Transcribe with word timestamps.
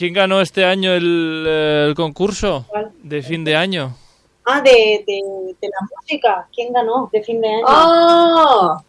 ¿Quién 0.00 0.14
ganó 0.14 0.40
este 0.40 0.64
año 0.64 0.94
el, 0.94 1.44
eh, 1.46 1.92
concurso 1.94 2.64
de 3.02 3.20
fin 3.20 3.44
de 3.44 3.54
año? 3.54 3.94
Ah, 4.46 4.62
de, 4.62 5.04
de, 5.06 5.22
de, 5.60 5.68
la 5.68 5.88
música. 5.94 6.48
¿Quién 6.54 6.72
ganó 6.72 7.10
de 7.12 7.22
fin 7.22 7.38
de 7.38 7.48
año? 7.48 7.64
¡Ah! 7.66 8.82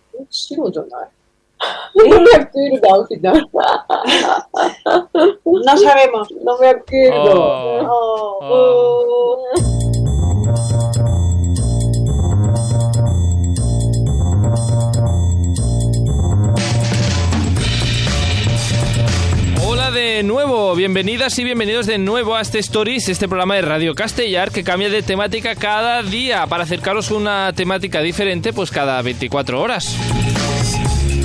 No 5.44 5.78
sabemos. 5.78 6.32
No 6.46 6.58
me 6.60 6.68
acuerdo. 6.70 7.90
Oh, 7.92 8.40
oh. 8.42 9.44
Oh. 9.60 9.81
De 19.94 20.24
nuevo, 20.24 20.74
bienvenidas 20.74 21.38
y 21.38 21.44
bienvenidos 21.44 21.86
de 21.86 21.98
nuevo 21.98 22.36
a 22.36 22.42
este 22.42 22.60
Stories, 22.60 23.10
este 23.10 23.28
programa 23.28 23.56
de 23.56 23.62
Radio 23.62 23.94
Castellar 23.94 24.50
que 24.50 24.64
cambia 24.64 24.90
de 24.90 25.04
temática 25.04 25.56
cada 25.56 26.02
día 26.02 26.48
para 26.48 26.64
acercaros 26.64 27.12
una 27.12 27.52
temática 27.54 28.00
diferente 28.02 28.54
pues 28.54 28.72
cada 28.72 29.02
24 29.02 29.60
horas. 29.60 29.98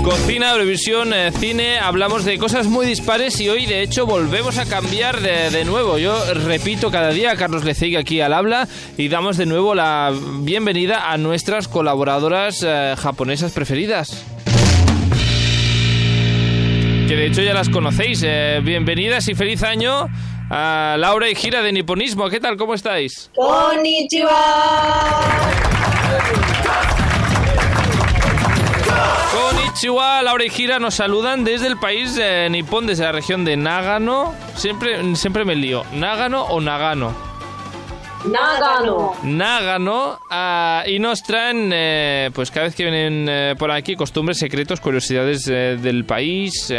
Cocina, 0.02 0.52
Eurovisión, 0.52 1.12
eh, 1.12 1.30
cine, 1.38 1.78
hablamos 1.78 2.24
de 2.24 2.38
cosas 2.38 2.66
muy 2.66 2.86
dispares 2.86 3.40
y 3.40 3.48
hoy 3.48 3.66
de 3.66 3.82
hecho 3.82 4.04
volvemos 4.04 4.58
a 4.58 4.66
cambiar 4.66 5.20
de, 5.20 5.50
de 5.50 5.64
nuevo. 5.64 5.98
Yo 5.98 6.18
repito 6.34 6.90
cada 6.90 7.10
día 7.10 7.36
Carlos 7.36 7.64
Lecegui 7.64 7.96
aquí 7.96 8.20
al 8.20 8.32
habla 8.32 8.66
y 8.96 9.08
damos 9.08 9.36
de 9.36 9.46
nuevo 9.46 9.76
la 9.76 10.12
bienvenida 10.40 11.12
a 11.12 11.18
nuestras 11.18 11.68
colaboradoras 11.68 12.64
eh, 12.66 12.94
japonesas 12.98 13.52
preferidas. 13.52 14.35
Que 17.06 17.14
de 17.14 17.26
hecho 17.26 17.40
ya 17.40 17.54
las 17.54 17.68
conocéis. 17.68 18.22
Eh, 18.24 18.60
bienvenidas 18.64 19.28
y 19.28 19.36
feliz 19.36 19.62
año 19.62 20.08
a 20.50 20.96
Laura 20.98 21.30
y 21.30 21.36
Gira 21.36 21.62
de 21.62 21.70
Niponismo. 21.70 22.28
¿Qué 22.28 22.40
tal? 22.40 22.56
¿Cómo 22.56 22.74
estáis? 22.74 23.30
Konnichiwa. 23.36 24.32
Konnichiwa, 29.32 30.22
Laura 30.22 30.44
y 30.44 30.50
Gira 30.50 30.80
nos 30.80 30.94
saludan 30.94 31.44
desde 31.44 31.68
el 31.68 31.76
país 31.76 32.18
eh, 32.20 32.48
nipón, 32.50 32.88
desde 32.88 33.04
la 33.04 33.12
región 33.12 33.44
de 33.44 33.56
Nagano. 33.56 34.34
Siempre, 34.56 35.14
siempre 35.14 35.44
me 35.44 35.54
lío. 35.54 35.84
¿Nagano 35.92 36.42
o 36.46 36.60
Nagano? 36.60 37.25
Nagano. 38.30 39.12
Nagano. 39.22 40.18
ah, 40.30 40.82
y 40.86 40.98
nos 40.98 41.22
traen, 41.22 41.70
eh, 41.72 42.30
pues 42.34 42.50
cada 42.50 42.66
vez 42.66 42.74
que 42.74 42.82
vienen 42.84 43.26
eh, 43.28 43.54
por 43.58 43.70
aquí, 43.70 43.94
costumbres, 43.96 44.38
secretos, 44.38 44.80
curiosidades 44.80 45.46
eh, 45.48 45.76
del 45.80 46.04
país, 46.04 46.72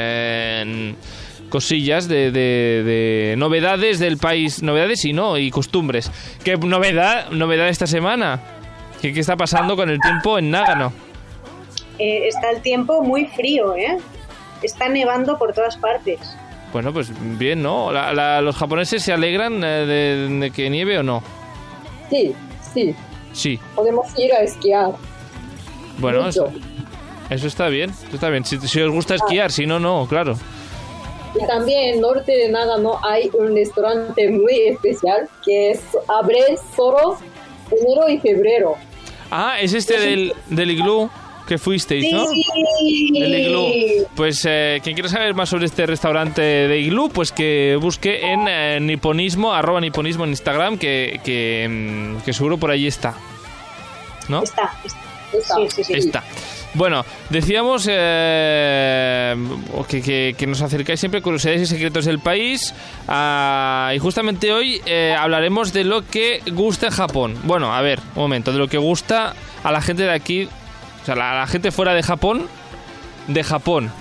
cosillas 1.49 2.07
de, 2.07 2.31
de- 2.31 2.83
de 2.83 3.35
novedades 3.37 3.99
del 3.99 4.17
país. 4.17 4.61
Novedades 4.61 5.05
y 5.05 5.13
no, 5.13 5.37
y 5.37 5.49
costumbres. 5.51 6.11
¿Qué 6.43 6.57
novedad, 6.57 7.29
novedad 7.31 7.69
esta 7.69 7.87
semana? 7.87 8.39
¿Qué, 9.01 9.13
qué 9.13 9.19
está 9.21 9.37
pasando 9.37 9.75
con 9.75 9.89
el 9.89 9.99
tiempo 9.99 10.37
en 10.39 10.51
Nagano? 10.51 10.91
Eh, 11.99 12.27
está 12.27 12.49
el 12.51 12.61
tiempo 12.61 13.01
muy 13.01 13.25
frío, 13.27 13.75
¿eh? 13.75 13.97
Está 14.61 14.89
nevando 14.89 15.37
por 15.37 15.53
todas 15.53 15.77
partes. 15.77 16.19
Bueno, 16.73 16.91
pues 16.91 17.09
bien, 17.39 17.61
¿no? 17.63 17.91
La- 17.91 18.13
la- 18.13 18.41
¿Los 18.41 18.55
japoneses 18.57 19.01
se 19.01 19.13
alegran 19.13 19.61
de, 19.61 20.27
de 20.29 20.51
que 20.51 20.69
nieve 20.69 20.97
o 20.99 21.03
no? 21.03 21.23
Sí, 22.09 22.35
sí. 22.73 22.95
Sí. 23.33 23.59
Podemos 23.75 24.07
ir 24.17 24.33
a 24.33 24.39
esquiar. 24.41 24.91
Bueno, 25.99 26.27
eso, 26.27 26.51
eso 27.29 27.47
está 27.47 27.67
bien. 27.67 27.89
Eso 27.89 28.15
está 28.15 28.29
bien. 28.29 28.45
Si, 28.45 28.57
si 28.59 28.81
os 28.81 28.91
gusta 28.91 29.15
esquiar, 29.15 29.51
si 29.51 29.65
no, 29.65 29.79
no, 29.79 30.07
claro. 30.07 30.37
Y 31.39 31.45
también 31.45 31.95
en 31.95 32.01
norte 32.01 32.31
de 32.31 32.49
Nagano 32.49 32.99
hay 33.03 33.29
un 33.33 33.53
restaurante 33.53 34.29
muy 34.29 34.59
especial 34.69 35.29
que 35.45 35.71
es 35.71 35.81
abre 36.07 36.41
solo 36.75 37.17
enero 37.71 38.09
y 38.09 38.17
febrero. 38.19 38.75
Ah, 39.29 39.59
es 39.61 39.73
este 39.73 39.99
del, 39.99 40.33
del 40.47 40.71
iglú 40.71 41.09
que 41.47 41.57
fuisteis, 41.57 42.11
¿no? 42.11 42.25
El 42.29 43.39
iglú. 43.39 43.67
Pues 44.15 44.43
eh, 44.47 44.79
quien 44.83 44.95
quiera 44.95 45.09
saber 45.09 45.33
más 45.33 45.49
sobre 45.49 45.65
este 45.65 45.85
restaurante 45.85 46.41
de 46.41 46.79
iglú, 46.79 47.09
pues 47.09 47.31
que 47.31 47.77
busque 47.81 48.31
en 48.31 48.47
eh, 48.47 48.79
niponismo, 48.81 49.53
arroba 49.53 49.79
niponismo 49.81 50.23
en 50.25 50.31
Instagram, 50.31 50.77
que, 50.77 51.19
que, 51.23 51.67
mm, 52.19 52.21
que 52.23 52.33
seguro 52.33 52.57
por 52.57 52.71
allí 52.71 52.87
está. 52.87 53.15
¿No? 54.29 54.43
Está, 54.43 54.71
está. 54.85 54.99
Está. 55.33 55.55
Sí, 55.55 55.67
sí, 55.69 55.83
sí. 55.83 55.93
Está. 55.93 56.23
Bueno, 56.73 57.05
decíamos 57.29 57.87
eh, 57.89 59.35
que, 59.89 60.01
que- 60.01 60.35
que 60.37 60.47
nos 60.47 60.61
acercáis 60.61 60.99
siempre 60.99 61.19
a 61.19 61.23
curiosidades 61.23 61.61
y 61.63 61.65
secretos 61.65 62.05
del 62.05 62.19
país. 62.19 62.73
ah, 63.07 63.91
y 63.95 63.99
justamente 63.99 64.51
hoy 64.53 64.81
eh, 64.85 65.15
hablaremos 65.17 65.73
de 65.73 65.83
lo 65.83 66.05
que 66.07 66.41
gusta 66.53 66.87
en 66.87 66.93
Japón. 66.93 67.35
Bueno, 67.43 67.73
a 67.73 67.81
ver, 67.81 67.99
un 68.15 68.21
momento, 68.23 68.51
de 68.51 68.57
lo 68.59 68.67
que 68.67 68.77
gusta 68.77 69.33
a 69.63 69.71
la 69.71 69.81
gente 69.81 70.03
de 70.03 70.11
aquí, 70.11 70.47
sea, 71.07 71.15
la, 71.15 71.33
la 71.39 71.47
gente 71.47 71.71
fuera 71.71 71.93
de 71.93 72.03
Japón, 72.03 72.47
de 73.27 73.43
Japón. 73.43 73.91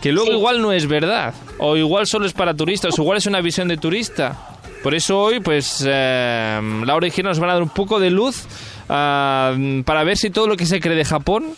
Que 0.00 0.12
luego 0.12 0.30
Sí. 0.30 0.36
igual 0.36 0.60
no 0.62 0.72
es 0.72 0.86
verdad, 0.86 1.34
o 1.58 1.76
igual 1.76 2.06
solo 2.06 2.26
es 2.26 2.32
para 2.32 2.54
turistas, 2.54 2.98
o 2.98 3.02
igual 3.02 3.18
es 3.18 3.26
una 3.26 3.40
visión 3.40 3.66
de 3.68 3.76
turista. 3.78 4.36
Por 4.82 4.94
eso 4.94 5.18
hoy, 5.18 5.40
pues, 5.40 5.82
eh, 5.86 6.60
Laura 6.84 7.06
y 7.06 7.10
Gina 7.10 7.30
nos 7.30 7.40
van 7.40 7.50
a 7.50 7.54
dar 7.54 7.62
un 7.62 7.70
poco 7.70 7.98
de 7.98 8.10
luz 8.10 8.44
ah, 8.88 9.54
para 9.84 10.04
ver 10.04 10.16
si 10.16 10.30
todo 10.30 10.46
lo 10.46 10.56
que 10.56 10.66
se 10.66 10.80
cree 10.80 10.94
de 10.96 11.04
Japón, 11.04 11.54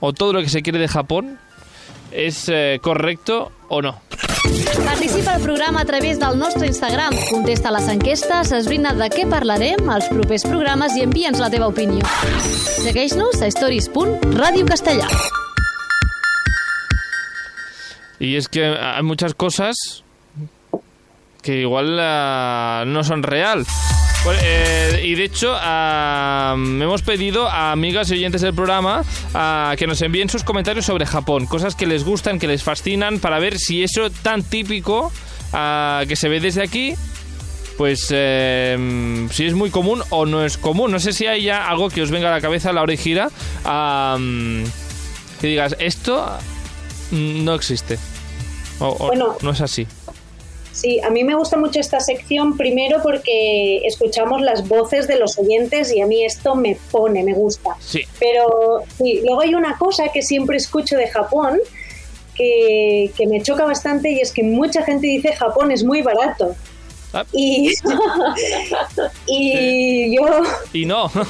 o 0.00 0.12
todo 0.12 0.32
lo 0.32 0.40
que 0.42 0.48
se 0.48 0.62
quiere 0.62 0.78
de 0.78 0.88
Japón, 0.88 1.38
és 2.12 2.46
eh, 2.52 2.78
correcto 2.82 3.50
o 3.72 3.80
no. 3.80 3.96
Participa 4.84 5.32
al 5.34 5.40
programa 5.40 5.80
a 5.80 5.84
través 5.84 6.18
del 6.20 6.38
nostre 6.38 6.66
Instagram. 6.66 7.14
Contesta 7.30 7.70
les 7.72 7.88
enquestes, 7.88 8.52
esbrina 8.52 8.92
de 8.92 9.08
què 9.08 9.24
parlarem 9.30 9.88
als 9.90 10.10
propers 10.12 10.44
programes 10.44 10.96
i 10.98 11.06
envia'ns 11.06 11.40
la 11.40 11.48
teva 11.50 11.70
opinió. 11.72 12.04
Segueix-nos 12.84 13.40
a 13.40 13.48
stories.radiocastellà. 13.48 15.08
Y 18.20 18.36
es 18.36 18.48
que 18.48 18.66
hay 18.66 19.02
muchas 19.02 19.34
cosas 19.34 20.04
que 21.42 21.62
igual 21.62 21.98
ah, 21.98 22.84
no 22.86 23.02
son 23.02 23.22
real. 23.22 23.64
Pues, 24.24 24.38
eh, 24.44 25.00
y 25.02 25.16
de 25.16 25.24
hecho, 25.24 25.52
ah, 25.56 26.54
hemos 26.56 27.02
pedido 27.02 27.48
a 27.48 27.72
amigas 27.72 28.08
y 28.10 28.14
oyentes 28.14 28.40
del 28.40 28.54
programa 28.54 29.02
ah, 29.34 29.74
que 29.76 29.88
nos 29.88 30.00
envíen 30.00 30.28
sus 30.30 30.44
comentarios 30.44 30.86
sobre 30.86 31.06
Japón, 31.06 31.46
cosas 31.46 31.74
que 31.74 31.86
les 31.86 32.04
gustan, 32.04 32.38
que 32.38 32.46
les 32.46 32.62
fascinan, 32.62 33.18
para 33.18 33.40
ver 33.40 33.58
si 33.58 33.82
eso 33.82 34.10
tan 34.10 34.44
típico 34.44 35.10
ah, 35.52 36.04
que 36.06 36.14
se 36.14 36.28
ve 36.28 36.38
desde 36.38 36.62
aquí, 36.62 36.94
pues 37.76 38.06
eh, 38.10 39.26
si 39.32 39.44
es 39.44 39.54
muy 39.54 39.70
común 39.70 40.02
o 40.10 40.24
no 40.24 40.44
es 40.44 40.56
común. 40.56 40.92
No 40.92 41.00
sé 41.00 41.12
si 41.12 41.26
hay 41.26 41.42
ya 41.42 41.68
algo 41.68 41.88
que 41.90 42.00
os 42.00 42.12
venga 42.12 42.28
a 42.28 42.32
la 42.32 42.40
cabeza 42.40 42.70
a 42.70 42.72
la 42.72 42.82
hora 42.82 42.92
y 42.92 42.98
gira, 42.98 43.28
ah, 43.64 44.16
que 45.40 45.46
digas, 45.48 45.74
esto 45.80 46.28
mm, 47.10 47.44
no 47.44 47.54
existe. 47.54 47.98
O, 48.78 48.86
o 49.00 49.06
Bueno. 49.08 49.36
no 49.42 49.50
es 49.50 49.60
así. 49.60 49.84
Sí, 50.72 51.00
a 51.00 51.10
mí 51.10 51.22
me 51.22 51.34
gusta 51.34 51.56
mucho 51.56 51.80
esta 51.80 52.00
sección 52.00 52.56
primero 52.56 53.02
porque 53.02 53.78
escuchamos 53.86 54.40
las 54.40 54.66
voces 54.66 55.06
de 55.06 55.18
los 55.18 55.38
oyentes 55.38 55.92
y 55.92 56.00
a 56.00 56.06
mí 56.06 56.24
esto 56.24 56.54
me 56.54 56.76
pone, 56.90 57.22
me 57.22 57.34
gusta. 57.34 57.76
Sí. 57.80 58.02
Pero 58.18 58.82
sí, 58.96 59.20
luego 59.22 59.42
hay 59.42 59.54
una 59.54 59.76
cosa 59.78 60.08
que 60.12 60.22
siempre 60.22 60.56
escucho 60.56 60.96
de 60.96 61.08
Japón 61.08 61.58
que, 62.34 63.12
que 63.16 63.26
me 63.26 63.42
choca 63.42 63.64
bastante 63.64 64.10
y 64.10 64.20
es 64.20 64.32
que 64.32 64.42
mucha 64.42 64.82
gente 64.82 65.06
dice 65.06 65.34
Japón 65.34 65.70
es 65.70 65.84
muy 65.84 66.02
barato. 66.02 66.54
Ah. 67.12 67.24
Y, 67.32 67.74
y 69.26 70.16
yo, 70.16 70.24
Y 70.72 70.86
no. 70.86 71.10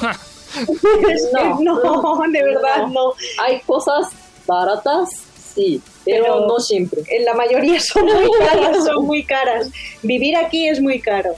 No. 1.33 1.59
no, 1.59 2.21
de 2.31 2.43
verdad 2.43 2.87
no. 2.87 3.13
Hay 3.41 3.59
cosas 3.61 4.07
baratas, 4.45 5.23
sí, 5.55 5.81
pero, 6.05 6.23
Pero- 6.23 6.47
no 6.47 6.59
siempre. 6.59 7.01
En 7.09 7.25
la 7.25 7.33
mayoría 7.33 7.79
son 7.81 8.05
muy 8.05 8.29
caras, 8.39 8.85
son 8.85 9.05
muy 9.05 9.23
caras. 9.23 9.69
Vivir 10.01 10.35
aquí 10.35 10.67
es 10.67 10.79
muy 10.81 10.99
caro. 10.99 11.35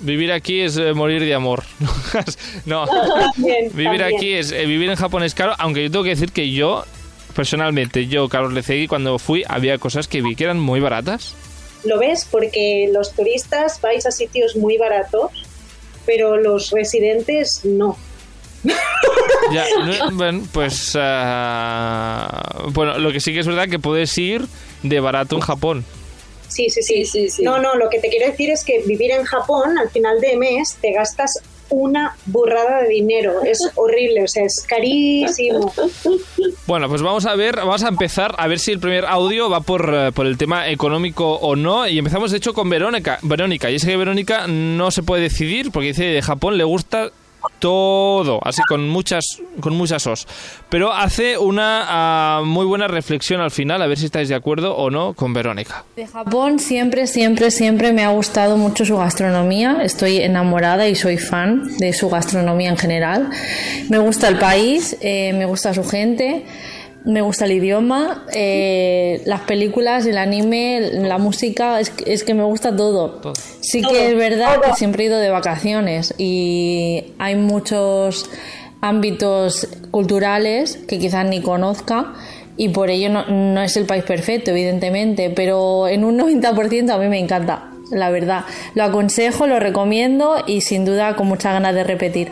vivir 0.00 0.30
aquí 0.32 0.60
es 0.60 0.76
eh, 0.76 0.92
morir 0.92 1.22
de 1.24 1.34
amor. 1.34 1.62
no. 2.66 2.86
También, 3.34 3.70
Vivir 3.74 3.98
también. 4.00 4.16
aquí 4.16 4.32
es 4.34 4.52
eh, 4.52 4.66
vivir 4.66 4.90
en 4.90 4.96
Japón 4.96 5.22
es 5.22 5.34
caro, 5.34 5.54
aunque 5.58 5.82
yo 5.84 5.90
tengo 5.90 6.04
que 6.04 6.10
decir 6.10 6.32
que 6.32 6.50
yo 6.52 6.84
personalmente, 7.34 8.06
yo 8.06 8.28
Carlos 8.28 8.52
Lecegui 8.54 8.86
cuando 8.88 9.18
fui 9.18 9.44
había 9.48 9.78
cosas 9.78 10.08
que 10.08 10.22
vi 10.22 10.34
que 10.34 10.44
eran 10.44 10.58
muy 10.58 10.80
baratas. 10.80 11.34
¿Lo 11.84 11.98
ves? 11.98 12.26
Porque 12.30 12.88
los 12.92 13.12
turistas 13.12 13.80
vais 13.80 14.06
a 14.06 14.10
sitios 14.10 14.56
muy 14.56 14.76
baratos, 14.78 15.30
pero 16.06 16.36
los 16.38 16.70
residentes 16.70 17.60
no. 17.64 17.96
Ya, 19.52 19.64
no- 19.84 20.10
bueno, 20.16 20.42
pues 20.52 20.96
ah, 20.98 22.64
bueno, 22.72 22.98
lo 22.98 23.12
que 23.12 23.20
sí 23.20 23.32
que 23.32 23.40
es 23.40 23.46
verdad 23.46 23.68
que 23.68 23.78
puedes 23.78 24.16
ir 24.18 24.42
de 24.82 25.00
barato 25.00 25.36
en 25.36 25.40
Japón. 25.42 25.84
Sí, 26.48 26.68
sí, 26.70 26.82
sí. 26.82 27.04
Sí, 27.04 27.06
sí, 27.06 27.30
sí. 27.30 27.42
No, 27.42 27.58
no, 27.58 27.74
lo 27.76 27.88
que 27.90 27.98
te 28.00 28.08
quiero 28.08 28.26
decir 28.30 28.50
es 28.50 28.64
que 28.64 28.82
vivir 28.86 29.10
en 29.12 29.24
Japón 29.24 29.78
al 29.78 29.90
final 29.90 30.20
de 30.20 30.36
mes 30.36 30.76
te 30.80 30.92
gastas 30.92 31.40
una 31.68 32.16
burrada 32.26 32.82
de 32.82 32.88
dinero. 32.88 33.42
Es 33.44 33.58
horrible, 33.76 34.24
o 34.24 34.28
sea, 34.28 34.44
es 34.44 34.64
carísimo. 34.66 35.72
Bueno, 36.66 36.88
pues 36.88 37.02
vamos 37.02 37.26
a 37.26 37.34
ver, 37.34 37.56
vamos 37.56 37.82
a 37.84 37.88
empezar 37.88 38.34
a 38.38 38.46
ver 38.46 38.58
si 38.58 38.72
el 38.72 38.78
primer 38.80 39.04
audio 39.04 39.50
va 39.50 39.60
por, 39.60 39.92
eh, 39.94 40.12
por 40.12 40.26
el 40.26 40.38
tema 40.38 40.68
económico 40.70 41.34
o 41.34 41.56
no. 41.56 41.86
Y 41.88 41.98
empezamos, 41.98 42.30
de 42.30 42.38
hecho, 42.38 42.52
con 42.54 42.68
Verónica. 42.70 43.18
Verónica, 43.22 43.70
y 43.70 43.76
es 43.76 43.84
que 43.84 43.96
Verónica 43.96 44.46
no 44.48 44.90
se 44.90 45.02
puede 45.02 45.22
decidir 45.22 45.70
porque 45.72 45.88
dice 45.88 46.04
de 46.04 46.22
Japón 46.22 46.56
le 46.58 46.64
gusta 46.64 47.10
todo, 47.58 48.40
así 48.42 48.62
con 48.68 48.88
muchas 48.88 49.40
con 49.60 49.74
muchas 49.74 50.06
os. 50.06 50.26
Pero 50.68 50.92
hace 50.92 51.38
una 51.38 51.84
ah, 51.88 52.42
muy 52.44 52.66
buena 52.66 52.88
reflexión 52.88 53.40
al 53.40 53.50
final, 53.50 53.82
a 53.82 53.86
ver 53.86 53.98
si 53.98 54.06
estáis 54.06 54.28
de 54.28 54.34
acuerdo 54.34 54.76
o 54.76 54.90
no 54.90 55.14
con 55.14 55.32
Verónica. 55.32 55.84
De 55.96 56.06
Japón 56.06 56.58
siempre, 56.58 57.06
siempre, 57.06 57.50
siempre 57.50 57.92
me 57.92 58.04
ha 58.04 58.10
gustado 58.10 58.56
mucho 58.56 58.84
su 58.84 58.96
gastronomía. 58.96 59.78
Estoy 59.82 60.18
enamorada 60.18 60.88
y 60.88 60.94
soy 60.94 61.18
fan 61.18 61.76
de 61.78 61.92
su 61.92 62.08
gastronomía 62.08 62.70
en 62.70 62.76
general. 62.76 63.30
Me 63.88 63.98
gusta 63.98 64.28
el 64.28 64.38
país, 64.38 64.96
eh, 65.00 65.32
me 65.32 65.46
gusta 65.46 65.74
su 65.74 65.84
gente. 65.84 66.44
Me 67.06 67.20
gusta 67.22 67.44
el 67.46 67.52
idioma, 67.52 68.24
eh, 68.34 69.22
las 69.26 69.40
películas, 69.42 70.04
el 70.06 70.18
anime, 70.18 70.80
la 70.92 71.18
música, 71.18 71.78
es, 71.80 71.90
que- 71.90 72.12
es 72.12 72.24
que 72.24 72.34
me 72.34 72.42
gusta 72.44 72.74
todo. 72.76 73.10
Todo. 73.22 73.32
Sí 73.60 73.80
que 73.80 74.08
es 74.08 74.16
verdad 74.16 74.60
que 74.60 74.74
siempre 74.74 75.04
he 75.04 75.06
ido 75.06 75.18
de 75.18 75.30
vacaciones 75.30 76.12
y 76.18 77.14
hay 77.18 77.36
muchos 77.36 78.28
ámbitos 78.80 79.68
culturales 79.90 80.78
que 80.88 80.98
quizás 80.98 81.26
ni 81.26 81.40
conozca 81.40 82.12
y 82.56 82.70
por 82.70 82.90
ello 82.90 83.08
no, 83.10 83.26
no 83.28 83.62
es 83.62 83.76
el 83.76 83.84
país 83.86 84.04
perfecto, 84.04 84.50
evidentemente, 84.50 85.30
pero 85.30 85.88
en 85.88 86.04
un 86.04 86.16
90% 86.18 86.90
a 86.90 86.98
mí 86.98 87.08
me 87.08 87.18
encanta, 87.18 87.70
la 87.90 88.10
verdad. 88.10 88.44
Lo 88.74 88.84
aconsejo, 88.84 89.46
lo 89.46 89.60
recomiendo 89.60 90.36
y 90.46 90.60
sin 90.62 90.84
duda 90.84 91.16
con 91.16 91.26
muchas 91.28 91.52
ganas 91.52 91.74
de 91.74 91.84
repetir. 91.84 92.30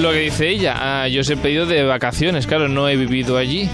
Lo 0.00 0.12
que 0.12 0.18
dice 0.20 0.48
ella, 0.48 0.74
ah, 0.78 1.08
yo 1.08 1.20
os 1.20 1.28
he 1.28 1.36
pedido 1.36 1.66
de 1.66 1.84
vacaciones, 1.84 2.46
claro, 2.46 2.68
no 2.68 2.88
he 2.88 2.96
vivido 2.96 3.36
allí. 3.36 3.68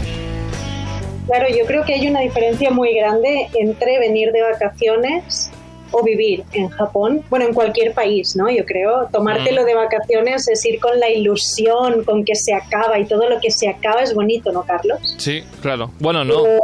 Claro, 1.26 1.46
yo 1.48 1.64
creo 1.66 1.84
que 1.84 1.94
hay 1.94 2.08
una 2.08 2.20
diferencia 2.20 2.70
muy 2.70 2.94
grande 2.94 3.48
entre 3.54 4.00
venir 4.00 4.32
de 4.32 4.42
vacaciones 4.42 5.50
o 5.92 6.02
vivir 6.02 6.42
en 6.52 6.68
Japón, 6.68 7.22
bueno, 7.30 7.46
en 7.46 7.54
cualquier 7.54 7.92
país, 7.92 8.34
¿no? 8.34 8.50
Yo 8.50 8.64
creo, 8.64 9.08
tomártelo 9.12 9.64
de 9.64 9.74
vacaciones 9.76 10.48
es 10.48 10.64
ir 10.64 10.80
con 10.80 10.98
la 10.98 11.08
ilusión, 11.10 12.02
con 12.02 12.24
que 12.24 12.34
se 12.34 12.52
acaba 12.54 12.98
y 12.98 13.04
todo 13.06 13.28
lo 13.28 13.38
que 13.40 13.52
se 13.52 13.68
acaba 13.68 14.02
es 14.02 14.12
bonito, 14.12 14.50
¿no, 14.50 14.62
Carlos? 14.64 15.14
Sí, 15.18 15.44
claro. 15.62 15.92
Bueno, 16.00 16.24
no. 16.24 16.44
Eh, 16.44 16.58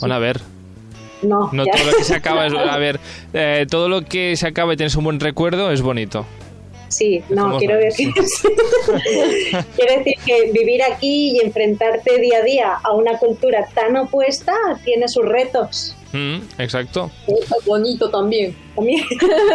Bueno, 0.00 0.14
a 0.14 0.18
ver. 0.18 0.40
no, 1.22 1.50
No 1.52 1.64
ya. 1.64 1.72
todo 1.72 1.84
lo 1.92 1.96
que 1.98 2.04
se 2.04 2.14
acaba 2.16 2.46
es... 2.46 2.52
A 2.70 2.78
ver, 2.78 2.98
eh, 3.32 3.66
todo 3.70 3.88
lo 3.88 4.02
que 4.04 4.34
se 4.36 4.48
acaba 4.48 4.74
y 4.74 4.76
tienes 4.76 4.96
un 4.96 5.04
buen 5.04 5.20
recuerdo 5.20 5.70
es 5.70 5.82
bonito. 5.82 6.26
Sí, 6.94 7.22
no, 7.28 7.58
quiero 7.58 7.76
decir, 7.76 8.08
quiero 9.76 9.98
decir 9.98 10.14
que 10.24 10.52
vivir 10.52 10.82
aquí 10.82 11.32
y 11.32 11.40
enfrentarte 11.40 12.20
día 12.20 12.38
a 12.38 12.42
día 12.42 12.72
a 12.82 12.92
una 12.92 13.18
cultura 13.18 13.66
tan 13.74 13.96
opuesta 13.96 14.54
tiene 14.84 15.08
sus 15.08 15.24
retos. 15.24 15.96
Mm, 16.12 16.36
exacto. 16.58 17.10
Es 17.26 17.64
bonito 17.66 18.08
también. 18.08 18.54
También. 18.76 19.02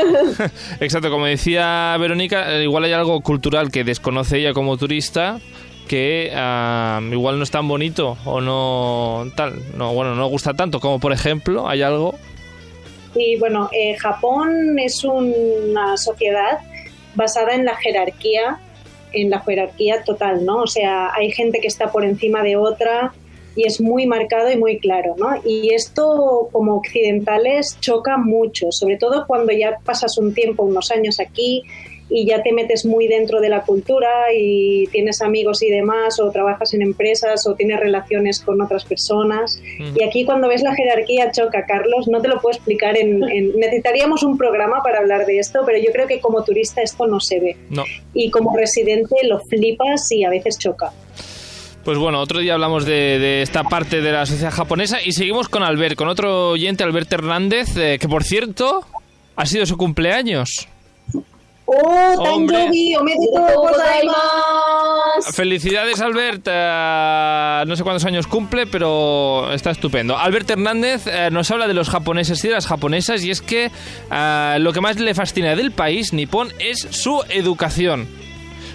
Exacto, 0.81 1.09
como 1.09 1.25
decía 1.25 1.95
Verónica, 1.97 2.53
eh, 2.53 2.63
igual 2.63 2.83
hay 2.83 2.91
algo 2.91 3.21
cultural 3.21 3.71
que 3.71 3.85
desconoce 3.85 4.39
ella 4.39 4.53
como 4.53 4.75
turista 4.75 5.39
que 5.87 6.31
ah, 6.35 7.01
igual 7.11 7.37
no 7.37 7.43
es 7.43 7.51
tan 7.51 7.67
bonito 7.67 8.17
o 8.25 8.41
no 8.41 9.25
tal, 9.35 9.53
no 9.75 9.93
bueno, 9.93 10.15
no 10.15 10.27
gusta 10.27 10.53
tanto 10.53 10.79
como 10.79 10.99
por 10.99 11.13
ejemplo, 11.13 11.67
hay 11.67 11.81
algo 11.81 12.15
Y 13.15 13.39
bueno, 13.39 13.69
eh, 13.71 13.97
Japón 13.97 14.77
es 14.77 15.03
una 15.03 15.97
sociedad 15.97 16.59
basada 17.19 17.53
en 17.53 17.65
la 17.65 17.75
jerarquía, 17.75 18.59
en 19.11 19.29
la 19.29 19.41
jerarquía 19.41 20.03
total, 20.03 20.45
¿no? 20.45 20.61
O 20.61 20.67
sea, 20.67 21.13
hay 21.13 21.31
gente 21.31 21.59
que 21.59 21.67
está 21.67 21.91
por 21.91 22.05
encima 22.05 22.41
de 22.43 22.55
otra 22.55 23.13
y 23.57 23.65
es 23.67 23.81
muy 23.81 24.05
marcado 24.05 24.49
y 24.49 24.55
muy 24.55 24.79
claro, 24.79 25.15
¿no? 25.17 25.29
Y 25.43 25.73
esto 25.73 26.47
como 26.53 26.77
occidentales 26.77 27.77
choca 27.81 28.17
mucho, 28.17 28.71
sobre 28.71 28.95
todo 28.95 29.27
cuando 29.27 29.51
ya 29.51 29.79
pasas 29.83 30.17
un 30.17 30.33
tiempo, 30.33 30.63
unos 30.63 30.91
años 30.91 31.19
aquí 31.19 31.63
y 32.09 32.25
ya 32.25 32.41
te 32.41 32.51
metes 32.51 32.85
muy 32.85 33.07
dentro 33.07 33.39
de 33.39 33.49
la 33.49 33.61
cultura 33.61 34.09
y 34.35 34.87
tienes 34.87 35.21
amigos 35.21 35.61
y 35.61 35.69
demás, 35.69 36.19
o 36.19 36.31
trabajas 36.31 36.73
en 36.73 36.81
empresas, 36.81 37.45
o 37.47 37.53
tienes 37.55 37.79
relaciones 37.79 38.39
con 38.39 38.59
otras 38.61 38.83
personas. 38.85 39.61
Y 39.95 40.03
aquí 40.03 40.25
cuando 40.25 40.47
ves 40.47 40.61
la 40.63 40.73
jerarquía 40.73 41.31
choca, 41.31 41.65
Carlos, 41.67 42.07
no 42.07 42.21
te 42.21 42.27
lo 42.27 42.39
puedo 42.41 42.55
explicar. 42.57 42.97
En, 42.97 43.23
en- 43.29 43.55
necesitaríamos 43.59 44.23
un 44.23 44.37
programa 44.37 44.81
para 44.83 44.99
hablar 44.99 45.25
de 45.25 45.39
esto, 45.39 45.61
pero 45.65 45.77
yo 45.77 45.91
creo 45.91 46.07
que 46.07 46.19
como 46.19 46.43
turista 46.43 46.81
esto 46.81 47.05
no 47.07 47.19
se 47.19 47.39
ve. 47.39 47.57
no. 47.69 47.83
Y 48.13 48.31
como 48.31 48.55
residente 48.57 49.15
lo 49.27 49.39
flipas 49.41 50.11
y 50.11 50.23
a 50.23 50.29
veces 50.29 50.57
choca. 50.57 50.91
Pues 51.85 51.97
bueno, 51.97 52.19
otro 52.19 52.39
día 52.39 52.53
hablamos 52.55 52.85
de, 52.85 53.19
de 53.19 53.41
esta 53.41 53.63
parte 53.63 54.01
de 54.01 54.11
la 54.11 54.25
sociedad 54.25 54.51
japonesa 54.51 54.97
y 55.03 55.11
seguimos 55.13 55.47
con 55.47 55.63
Albert, 55.63 55.95
con 55.95 56.07
otro 56.07 56.49
oyente, 56.49 56.83
Albert 56.83 57.11
Hernández, 57.13 57.77
eh, 57.77 57.97
que 57.99 58.07
por 58.09 58.23
cierto 58.23 58.81
ha 59.35 59.45
sido 59.45 59.65
su 59.65 59.77
cumpleaños. 59.77 60.67
¡Oh. 61.71 62.23
Tanjobi! 62.23 62.95
Felicidades, 65.33 66.01
Albert. 66.01 66.47
Eh, 66.49 67.63
no 67.67 67.75
sé 67.75 67.83
cuántos 67.83 68.05
años 68.05 68.25
cumple, 68.25 68.65
pero 68.65 69.51
está 69.53 69.69
estupendo. 69.69 70.17
Albert 70.17 70.49
Hernández 70.49 71.05
eh, 71.05 71.29
nos 71.31 71.51
habla 71.51 71.67
de 71.67 71.75
los 71.75 71.89
japoneses 71.89 72.43
y 72.43 72.47
de 72.47 72.55
las 72.55 72.65
japonesas, 72.65 73.23
y 73.23 73.29
es 73.29 73.41
que 73.41 73.69
eh, 74.11 74.57
lo 74.59 74.73
que 74.73 74.81
más 74.81 74.99
le 74.99 75.13
fascina 75.13 75.55
del 75.55 75.71
país 75.71 76.11
nipón 76.11 76.51
es 76.59 76.87
su 76.89 77.21
educación. 77.29 78.07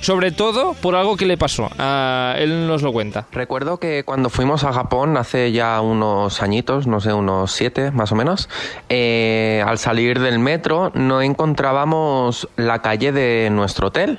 Sobre 0.04 0.32
todo 0.32 0.74
por 0.74 0.96
algo 0.96 1.16
que 1.16 1.24
le 1.24 1.38
pasó. 1.38 1.70
Eh, 1.78 2.34
él 2.40 2.66
nos 2.66 2.82
lo 2.82 2.92
cuenta. 2.92 3.26
Recuerdo 3.32 3.78
que 3.78 4.04
cuando 4.04 4.28
fuimos 4.28 4.62
a 4.62 4.70
Japón 4.74 5.16
hace 5.16 5.50
ya 5.50 5.80
unos 5.80 6.42
añitos, 6.42 6.86
no 6.86 7.00
sé, 7.00 7.14
unos 7.14 7.52
siete 7.52 7.90
más 7.90 8.12
o 8.12 8.14
menos, 8.14 8.50
eh, 8.90 9.64
al 9.66 9.78
salir 9.78 10.20
del 10.20 10.38
metro 10.38 10.92
no 10.92 11.22
encontrábamos 11.22 12.50
la 12.56 12.82
calle 12.82 13.12
de 13.12 13.48
nuestro 13.50 13.86
hotel. 13.86 14.18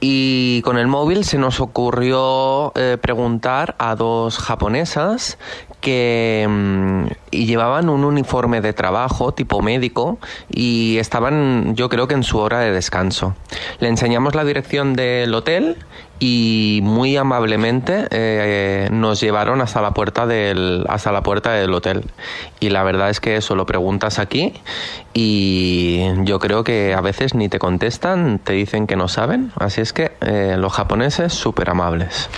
Y 0.00 0.60
con 0.62 0.76
el 0.76 0.88
móvil 0.88 1.24
se 1.24 1.38
nos 1.38 1.60
ocurrió 1.60 2.72
eh, 2.74 2.98
preguntar 3.00 3.76
a 3.78 3.94
dos 3.94 4.38
japonesas 4.38 5.38
que 5.80 6.46
mm, 6.48 7.06
llevaban 7.30 7.88
un 7.88 8.04
uniforme 8.04 8.60
de 8.60 8.72
trabajo 8.72 9.32
tipo 9.32 9.62
médico 9.62 10.18
y 10.48 10.98
estaban 10.98 11.74
yo 11.74 11.88
creo 11.88 12.06
que 12.08 12.14
en 12.14 12.22
su 12.22 12.38
hora 12.38 12.60
de 12.60 12.70
descanso. 12.72 13.34
Le 13.78 13.88
enseñamos 13.88 14.34
la 14.34 14.44
dirección 14.44 14.94
del 14.94 15.34
hotel 15.34 15.76
y 16.18 16.80
muy 16.82 17.16
amablemente 17.16 18.06
eh, 18.10 18.88
nos 18.92 19.20
llevaron 19.20 19.62
hasta 19.62 19.80
la 19.80 19.92
puerta 19.92 20.26
del 20.26 20.84
hasta 20.88 21.12
la 21.12 21.22
puerta 21.22 21.52
del 21.52 21.72
hotel. 21.72 22.04
Y 22.60 22.68
la 22.68 22.82
verdad 22.82 23.10
es 23.10 23.20
que 23.20 23.36
eso 23.36 23.56
lo 23.56 23.66
preguntas 23.66 24.18
aquí 24.18 24.52
y 25.14 26.04
yo 26.24 26.38
creo 26.38 26.62
que 26.62 26.94
a 26.94 27.00
veces 27.00 27.34
ni 27.34 27.48
te 27.48 27.58
contestan 27.58 28.38
te 28.38 28.52
dicen 28.52 28.86
que 28.86 28.96
no 28.96 29.08
saben. 29.08 29.50
Así 29.56 29.80
es 29.80 29.92
que 29.92 30.12
eh, 30.20 30.56
los 30.58 30.72
japoneses 30.72 31.32
súper 31.32 31.70
amables 31.70 32.28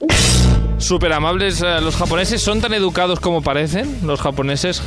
Súper 0.78 1.12
amables 1.12 1.62
eh, 1.62 1.80
los 1.80 1.96
japoneses. 1.96 2.42
¿Son 2.42 2.60
tan 2.60 2.74
educados 2.74 3.18
como 3.20 3.42
parecen 3.42 3.98
los 4.06 4.20
japoneses? 4.20 4.82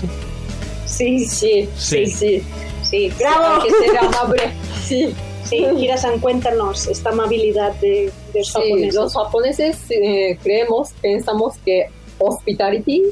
Sí, 0.85 1.25
Sí, 1.27 1.67
Sí. 1.77 2.05
sí, 2.05 2.07
sí. 2.07 2.43
sí. 2.83 3.13
¡Bravo! 3.19 3.63
que 3.63 3.69
ser 3.87 3.97
amable. 4.01 4.41
Sí. 4.83 5.13
Sí, 5.43 5.65
Kira-san, 5.77 6.19
cuéntanos 6.19 6.85
esta 6.87 7.09
amabilidad 7.09 7.73
de, 7.81 8.11
de 8.33 8.39
los 8.39 8.47
Sí, 8.47 8.53
japoneses. 8.53 8.95
los 8.95 9.13
japoneses 9.13 9.77
eh, 9.89 10.37
creemos, 10.43 10.91
pensamos 11.01 11.55
que 11.65 11.85
hospitality 12.19 13.03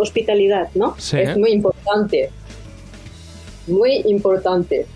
Hospitalidad, 0.00 0.68
¿no? 0.76 0.94
Sí. 0.98 1.18
es 1.18 1.36
muy 1.36 1.50
importante. 1.50 2.30
Muy 3.66 3.96
importante. 4.06 4.86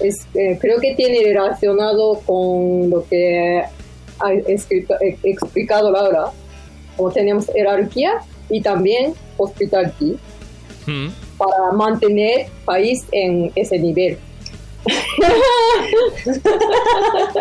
Es, 0.00 0.26
eh, 0.34 0.58
creo 0.60 0.80
que 0.80 0.94
tiene 0.96 1.22
relacionado 1.22 2.20
con 2.26 2.90
lo 2.90 3.04
que 3.08 3.62
ha 4.18 4.32
escrito- 4.48 5.00
eh, 5.00 5.16
explicado 5.22 5.92
Laura. 5.92 6.32
Como 7.00 7.10
tenemos 7.12 7.46
jerarquía 7.46 8.18
y 8.50 8.60
también 8.60 9.14
hospitality 9.38 10.18
Mm. 10.86 11.08
para 11.38 11.72
mantener 11.74 12.48
país 12.66 13.06
en 13.10 13.50
ese 13.54 13.78
nivel. 13.78 14.18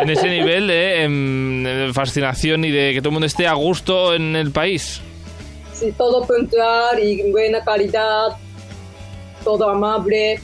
En 0.02 0.10
ese 0.10 0.30
nivel 0.30 0.68
de 0.68 1.04
em, 1.04 1.64
de 1.64 1.92
fascinación 1.94 2.64
y 2.64 2.72
de 2.72 2.94
que 2.94 3.00
todo 3.02 3.10
el 3.10 3.14
mundo 3.14 3.28
esté 3.28 3.48
a 3.48 3.54
gusto 3.54 4.14
en 4.16 4.36
el 4.38 4.52
país. 4.52 5.02
Sí, 5.74 5.94
todo 5.98 6.26
puntual 6.26 7.00
y 7.04 7.30
buena 7.32 7.62
calidad, 7.64 8.38
todo 9.44 9.70
amable. 9.70 10.40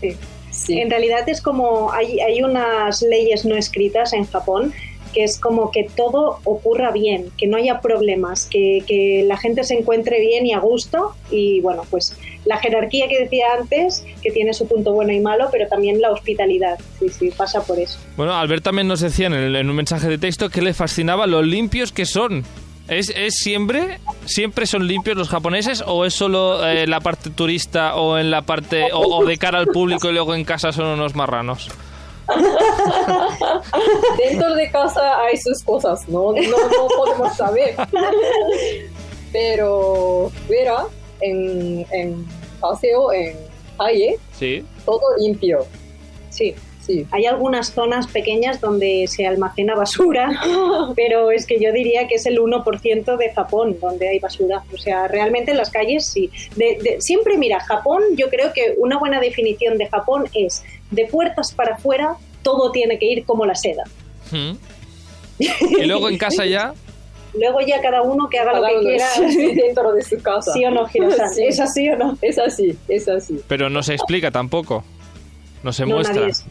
Sí. 0.00 0.16
Sí. 0.50 0.80
En 0.80 0.90
realidad 0.90 1.28
es 1.28 1.40
como 1.40 1.90
hay, 1.92 2.20
hay 2.20 2.42
unas 2.42 3.02
leyes 3.02 3.44
no 3.44 3.56
escritas 3.56 4.12
en 4.12 4.24
Japón 4.26 4.72
que 5.12 5.24
es 5.24 5.38
como 5.38 5.70
que 5.70 5.88
todo 5.94 6.38
ocurra 6.44 6.90
bien, 6.90 7.30
que 7.36 7.46
no 7.46 7.56
haya 7.56 7.80
problemas, 7.80 8.46
que, 8.46 8.82
que 8.86 9.24
la 9.26 9.36
gente 9.36 9.64
se 9.64 9.74
encuentre 9.74 10.20
bien 10.20 10.46
y 10.46 10.52
a 10.52 10.58
gusto 10.58 11.14
y 11.30 11.60
bueno, 11.60 11.82
pues 11.90 12.16
la 12.44 12.58
jerarquía 12.58 13.08
que 13.08 13.20
decía 13.20 13.46
antes, 13.58 14.04
que 14.22 14.30
tiene 14.30 14.52
su 14.52 14.66
punto 14.66 14.92
bueno 14.92 15.12
y 15.12 15.20
malo, 15.20 15.48
pero 15.52 15.68
también 15.68 16.00
la 16.00 16.10
hospitalidad. 16.10 16.78
Sí, 16.98 17.08
sí, 17.08 17.30
pasa 17.36 17.64
por 17.64 17.78
eso. 17.78 17.98
Bueno, 18.16 18.34
Albert 18.34 18.64
también 18.64 18.88
nos 18.88 19.00
decía 19.00 19.26
en, 19.26 19.70
un 19.70 19.76
mensaje 19.76 20.08
de 20.08 20.18
texto 20.18 20.50
que 20.50 20.62
le 20.62 20.74
fascinaba 20.74 21.26
lo 21.26 21.42
limpios 21.42 21.92
que 21.92 22.04
son. 22.04 22.44
¿Es, 22.88 23.10
es 23.16 23.34
siempre, 23.36 24.00
siempre 24.24 24.66
son 24.66 24.88
limpios 24.88 25.16
los 25.16 25.28
japoneses 25.28 25.84
o 25.86 26.04
es 26.04 26.14
solo 26.14 26.66
eh, 26.66 26.86
la 26.88 27.00
parte 27.00 27.30
turista 27.30 27.94
o 27.94 28.18
en 28.18 28.30
la 28.30 28.42
parte 28.42 28.92
o, 28.92 29.18
o 29.18 29.24
de 29.24 29.38
cara 29.38 29.58
al 29.58 29.68
público 29.68 30.10
y 30.10 30.12
luego 30.12 30.34
en 30.34 30.44
casa 30.44 30.72
son 30.72 30.86
unos 30.86 31.14
marranos? 31.14 31.70
Dentro 34.18 34.54
de 34.54 34.70
casa 34.70 35.20
hay 35.22 35.36
sus 35.36 35.62
cosas, 35.62 36.08
no, 36.08 36.32
no, 36.32 36.40
no 36.42 36.88
podemos 36.96 37.36
saber. 37.36 37.74
Pero 39.32 40.30
fuera, 40.46 40.86
en, 41.20 41.86
en 41.90 42.26
paseo, 42.60 43.12
en 43.12 43.36
calle, 43.78 44.18
Sí. 44.38 44.64
todo 44.84 45.00
limpio. 45.18 45.66
Sí. 46.30 46.54
Sí. 46.92 47.06
Hay 47.10 47.26
algunas 47.26 47.72
zonas 47.72 48.06
pequeñas 48.06 48.60
donde 48.60 49.06
se 49.08 49.26
almacena 49.26 49.74
basura, 49.74 50.30
pero 50.96 51.30
es 51.30 51.46
que 51.46 51.58
yo 51.60 51.72
diría 51.72 52.06
que 52.08 52.16
es 52.16 52.26
el 52.26 52.38
1% 52.38 53.16
de 53.16 53.32
Japón 53.32 53.76
donde 53.80 54.08
hay 54.08 54.18
basura. 54.18 54.62
O 54.74 54.78
sea, 54.78 55.08
realmente 55.08 55.52
en 55.52 55.56
las 55.56 55.70
calles 55.70 56.06
sí. 56.06 56.30
De- 56.56 56.78
de- 56.82 57.00
siempre, 57.00 57.38
mira, 57.38 57.60
Japón, 57.60 58.02
yo 58.16 58.28
creo 58.28 58.52
que 58.52 58.74
una 58.78 58.98
buena 58.98 59.20
definición 59.20 59.78
de 59.78 59.88
Japón 59.88 60.24
es 60.34 60.62
de 60.90 61.06
puertas 61.06 61.52
para 61.52 61.74
afuera, 61.74 62.16
todo 62.42 62.70
tiene 62.72 62.98
que 62.98 63.06
ir 63.06 63.24
como 63.24 63.46
la 63.46 63.54
seda. 63.54 63.84
Mm. 64.30 64.52
Y 65.82 65.86
luego 65.86 66.08
en 66.08 66.18
casa 66.18 66.44
ya. 66.46 66.74
Luego 67.34 67.60
ya 67.62 67.80
cada 67.80 68.02
uno 68.02 68.28
que 68.28 68.38
haga 68.38 68.60
lo 68.60 68.66
que 68.66 68.80
quiera. 68.80 69.06
dentro 69.54 69.92
de 69.94 70.02
su 70.02 70.20
casa. 70.22 70.52
¿Sí 70.52 70.64
o 70.66 70.70
no? 70.70 70.86
Sí. 70.88 70.98
¿Es 71.46 71.58
así 71.60 71.88
o 71.88 71.96
no? 71.96 72.18
Es 72.20 72.38
así, 72.38 72.76
es 72.88 73.08
así. 73.08 73.40
Pero 73.48 73.70
no 73.70 73.82
se 73.82 73.94
explica 73.94 74.30
tampoco. 74.30 74.84
No 75.62 75.72
se 75.72 75.86
no, 75.86 75.94
muestra. 75.94 76.14
nadie 76.16 76.30
es- 76.32 76.44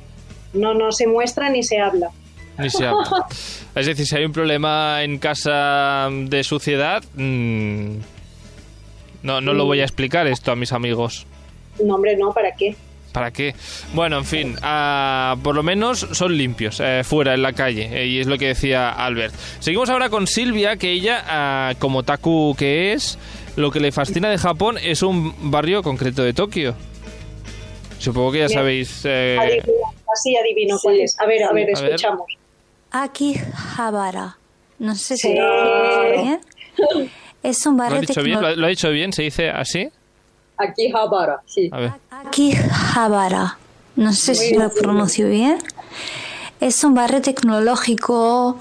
no, 0.54 0.74
no 0.74 0.92
se 0.92 1.08
muestra 1.08 1.50
ni 1.50 1.64
se 1.64 1.80
habla. 1.80 2.10
Ni 2.58 2.70
se 2.70 2.86
habla. 2.86 3.26
Es 3.76 3.86
decir, 3.86 4.06
si 4.06 4.16
hay 4.18 4.26
un 4.26 4.34
problema 4.34 5.02
en 5.02 5.18
casa 5.18 6.10
de 6.12 6.44
suciedad, 6.44 7.02
mm, 7.16 7.96
no, 9.24 9.40
no 9.40 9.54
lo 9.54 9.66
voy 9.66 9.80
a 9.80 9.84
explicar 9.84 10.28
esto 10.28 10.52
a 10.52 10.58
mis 10.58 10.74
amigos. 10.74 11.26
No, 11.82 11.96
hombre, 11.96 12.18
no, 12.18 12.34
¿para 12.34 12.54
qué? 12.54 12.76
¿Para 13.14 13.32
qué? 13.32 13.56
Bueno, 13.94 14.18
en 14.18 14.26
fin, 14.26 14.56
ah, 14.62 15.36
por 15.44 15.56
lo 15.56 15.64
menos 15.64 16.08
son 16.12 16.38
limpios 16.38 16.82
eh, 16.82 17.04
fuera, 17.04 17.34
en 17.34 17.42
la 17.42 17.54
calle, 17.54 17.90
eh, 17.92 18.08
y 18.08 18.20
es 18.20 18.28
lo 18.28 18.38
que 18.38 18.48
decía 18.48 18.90
Albert. 18.90 19.34
Seguimos 19.60 19.90
ahora 19.90 20.10
con 20.10 20.28
Silvia, 20.28 20.78
que 20.78 20.92
ella, 20.92 21.24
ah, 21.28 21.74
como 21.80 22.04
Taku 22.04 22.56
que 22.58 22.94
es, 22.94 23.18
lo 23.56 23.72
que 23.72 23.80
le 23.80 23.92
fascina 23.92 24.30
de 24.30 24.38
Japón 24.38 24.78
es 24.82 25.02
un 25.02 25.52
barrio 25.52 25.84
concreto 25.84 26.24
de 26.24 26.34
Tokio. 26.34 26.76
Supongo 28.00 28.32
que 28.32 28.40
ya 28.40 28.50
sabéis... 28.50 29.02
eh, 29.06 29.62
así 30.14 30.36
adivino 30.36 30.78
Sí, 30.78 30.84
cuál 30.84 31.00
es. 31.02 31.16
A 31.20 31.26
ver, 31.26 31.44
a 31.44 31.52
ver, 31.54 31.70
A 31.76 31.82
ver. 31.82 31.90
escuchamos. 31.92 32.26
Akihabara. 32.92 34.38
No 34.80 34.96
sé 34.96 35.16
si 35.18 35.30
Sí. 35.30 35.36
lo 35.36 36.12
bien. 36.24 36.40
Es 37.44 37.66
un 37.66 37.76
¿Lo 37.76 37.84
ha 37.84 37.86
barrio 37.90 38.02
dicho 38.02 38.22
bien? 38.22 38.40
¿Lo, 38.40 38.48
ha- 38.48 38.56
lo 38.56 38.66
ha 38.68 38.70
dicho 38.70 38.90
bien? 38.92 39.12
¿Se 39.14 39.24
dice 39.24 39.50
así? 39.50 39.90
Aquí 40.58 40.92
Habara, 40.94 41.42
sí. 41.48 41.70
A 41.72 41.80
ver. 41.80 41.92
Akihabara. 42.12 43.58
No 43.96 44.14
sé 44.14 44.36
si 44.36 44.54
lo 44.54 44.70
pronuncio 44.72 45.28
bien. 45.28 45.58
Es 46.60 46.84
un 46.84 46.94
barrio 46.94 47.20
tecnológico 47.22 48.60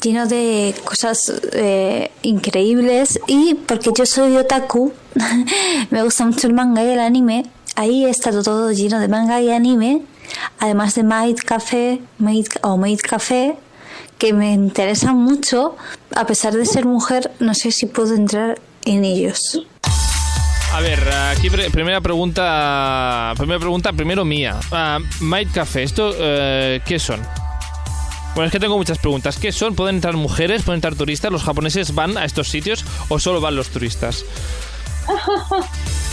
lleno 0.00 0.26
de 0.26 0.74
cosas 0.84 1.18
eh, 1.52 2.12
increíbles 2.22 3.18
y 3.26 3.54
porque 3.54 3.90
yo 3.96 4.06
soy 4.06 4.36
otaku, 4.36 4.92
me 5.90 6.02
gusta 6.04 6.24
mucho 6.24 6.46
el 6.46 6.52
manga 6.54 6.84
y 6.84 6.90
el 6.90 7.00
anime. 7.00 7.46
Ahí 7.74 8.04
está 8.04 8.30
todo 8.30 8.70
lleno 8.70 9.00
de 9.00 9.08
manga 9.08 9.40
y 9.40 9.50
anime, 9.50 10.02
además 10.58 10.94
de 10.94 11.02
Maid 11.02 11.36
Café 11.44 12.00
Maid, 12.18 12.46
o 12.62 12.76
Maid 12.76 13.00
Café, 13.00 13.56
que 14.18 14.32
me 14.32 14.52
interesan 14.52 15.16
mucho. 15.16 15.76
A 16.14 16.26
pesar 16.26 16.54
de 16.54 16.66
ser 16.66 16.84
mujer, 16.84 17.30
no 17.40 17.54
sé 17.54 17.70
si 17.72 17.86
puedo 17.86 18.14
entrar 18.14 18.60
en 18.84 19.04
ellos. 19.04 19.62
A 20.72 20.80
ver, 20.80 21.00
aquí 21.36 21.50
pre- 21.50 21.68
primera 21.70 22.00
pregunta, 22.00 23.32
primera 23.36 23.58
pregunta, 23.58 23.92
primero 23.92 24.24
mía. 24.24 24.58
Ah, 24.70 24.98
Might 25.20 25.52
Café, 25.52 25.82
¿esto 25.82 26.12
eh, 26.16 26.80
qué 26.86 26.98
son? 26.98 27.20
Bueno, 28.36 28.46
es 28.46 28.52
que 28.52 28.60
tengo 28.60 28.76
muchas 28.76 28.98
preguntas. 28.98 29.36
¿Qué 29.38 29.50
son? 29.50 29.74
¿Pueden 29.74 29.96
entrar 29.96 30.14
mujeres? 30.14 30.62
¿Pueden 30.62 30.76
entrar 30.78 30.94
turistas? 30.94 31.32
¿Los 31.32 31.42
japoneses 31.42 31.94
van 31.96 32.16
a 32.16 32.24
estos 32.24 32.48
sitios 32.48 32.84
o 33.08 33.18
solo 33.18 33.40
van 33.40 33.56
los 33.56 33.68
turistas? 33.70 34.24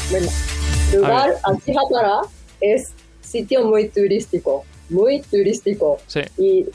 Bueno, 0.09 0.27
A 0.29 0.95
lugar. 0.95 1.29
Akihabara 1.43 2.21
es 2.61 2.87
sitio 3.27 3.63
muy 3.63 3.89
turístico, 3.89 4.63
muy 4.89 5.21
turístico. 5.21 5.97
Sí. 6.07 6.21
Y 6.37 6.65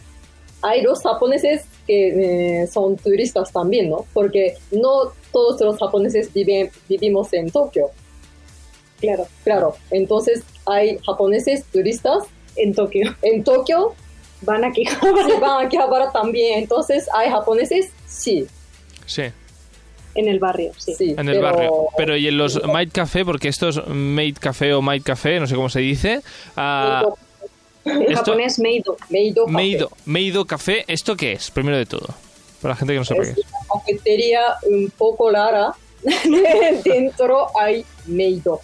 hay 0.62 0.82
los 0.82 1.02
japoneses 1.02 1.64
que 1.86 2.62
eh, 2.62 2.66
son 2.66 2.96
turistas 2.96 3.52
también, 3.52 3.90
¿no? 3.90 4.06
Porque 4.12 4.54
no 4.70 5.12
todos 5.32 5.60
los 5.60 5.78
japoneses 5.78 6.32
viven, 6.32 6.70
vivimos 6.88 7.32
en 7.32 7.50
Tokio. 7.50 7.90
Claro, 9.00 9.26
Claro, 9.42 9.76
entonces 9.90 10.42
hay 10.64 10.98
japoneses 11.04 11.64
turistas 11.64 12.24
en 12.56 12.72
Tokio. 12.74 13.16
en 13.22 13.42
Tokio, 13.42 13.94
Van 14.42 14.64
aquí. 14.64 14.84
sí, 14.86 15.32
van 15.40 15.50
a 15.50 15.60
Akihabara 15.60 16.10
también. 16.10 16.58
Entonces 16.58 17.06
hay 17.14 17.30
japoneses, 17.30 17.90
sí, 18.06 18.46
Sí, 19.06 19.22
en 20.14 20.28
el 20.28 20.38
barrio, 20.38 20.72
sí. 20.76 20.94
sí. 20.94 21.10
en 21.16 21.28
el 21.28 21.36
pero- 21.36 21.42
barrio. 21.42 21.72
Pero 21.96 22.16
¿y 22.16 22.28
en 22.28 22.36
los 22.38 22.62
Might 22.66 22.92
Café? 22.92 23.24
Porque 23.24 23.48
esto 23.48 23.68
es 23.68 23.86
Maid 23.86 24.36
Café 24.40 24.74
o 24.74 24.82
Might 24.82 25.02
Café, 25.04 25.40
no 25.40 25.46
sé 25.46 25.54
cómo 25.54 25.68
se 25.68 25.80
dice. 25.80 26.20
Ah, 26.56 27.04
En 27.84 28.02
esto- 28.02 28.16
japonés, 28.16 28.58
Meido. 28.58 28.96
Meido 29.10 29.44
Café. 29.46 29.56
Meido, 29.56 29.90
Meido 30.06 30.44
Café, 30.44 30.84
¿esto 30.88 31.16
qué 31.16 31.32
es? 31.32 31.50
Primero 31.50 31.76
de 31.76 31.86
todo. 31.86 32.08
Para 32.60 32.74
la 32.74 32.76
gente 32.76 32.92
que 32.92 32.98
no 33.00 33.04
sepa 33.04 33.22
Es 33.22 33.34
qué 33.34 33.40
es. 33.40 33.46
una 33.46 33.80
cafetería 33.80 34.40
un 34.70 34.92
poco 34.96 35.30
rara. 35.30 35.72
Dentro 36.84 37.48
hay 37.58 37.84
Meido. 38.06 38.60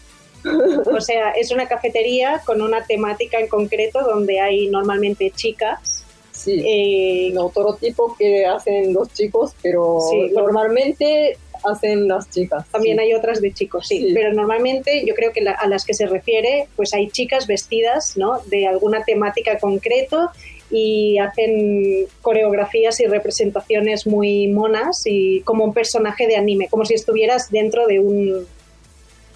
O 0.94 1.00
sea, 1.00 1.30
es 1.32 1.50
una 1.50 1.66
cafetería 1.66 2.40
con 2.44 2.62
una 2.62 2.84
temática 2.84 3.38
en 3.40 3.48
concreto 3.48 4.00
donde 4.02 4.40
hay 4.40 4.68
normalmente 4.68 5.32
chicas. 5.34 5.97
Sí. 6.38 6.62
eh, 6.64 7.34
otro 7.38 7.74
tipo 7.74 8.14
que 8.18 8.46
hacen 8.46 8.94
los 8.94 9.12
chicos, 9.12 9.52
pero 9.62 9.98
Sí, 10.10 10.30
normalmente 10.34 11.36
hacen 11.64 12.06
las 12.06 12.30
chicas. 12.30 12.64
También 12.70 12.98
sí. 12.98 13.02
hay 13.04 13.14
otras 13.14 13.40
de 13.40 13.52
chicos, 13.52 13.88
sí, 13.88 13.98
Sí. 14.08 14.14
pero 14.14 14.32
normalmente 14.32 15.04
yo 15.04 15.14
creo 15.14 15.32
que 15.32 15.40
la- 15.40 15.52
a 15.52 15.66
las 15.66 15.84
que 15.84 15.92
se 15.94 16.06
refiere, 16.06 16.68
pues 16.76 16.94
hay 16.94 17.08
chicas 17.10 17.46
vestidas, 17.48 18.16
¿no? 18.16 18.38
De 18.46 18.66
alguna 18.68 19.02
temática 19.04 19.58
concreto 19.58 20.30
y 20.70 21.18
hacen 21.18 22.06
coreografías 22.22 23.00
y 23.00 23.06
representaciones 23.06 24.06
muy 24.06 24.46
monas 24.48 25.02
y 25.06 25.40
como 25.40 25.64
un 25.64 25.72
personaje 25.74 26.26
de 26.28 26.36
anime, 26.36 26.68
como 26.68 26.84
si 26.84 26.94
estuvieras 26.94 27.50
dentro 27.50 27.86
de 27.88 27.98
un 27.98 28.46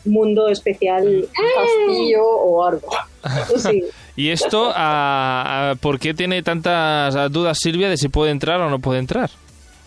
mundo 0.04 0.48
especial. 0.48 1.06
Un 1.06 1.26
castillo 1.88 2.24
o 2.24 2.64
algo. 2.64 2.88
Sí. 3.58 3.82
¿Y 4.16 4.28
esto, 4.30 4.72
ah, 4.76 5.70
ah, 5.72 5.74
por 5.80 5.98
qué 5.98 6.14
tiene 6.14 6.42
tantas 6.42 7.14
ah, 7.16 7.28
dudas 7.28 7.58
Silvia 7.60 7.88
de 7.88 7.96
si 7.96 8.08
puede 8.08 8.30
entrar 8.30 8.60
o 8.60 8.68
no 8.70 8.78
puede 8.78 8.98
entrar? 8.98 9.30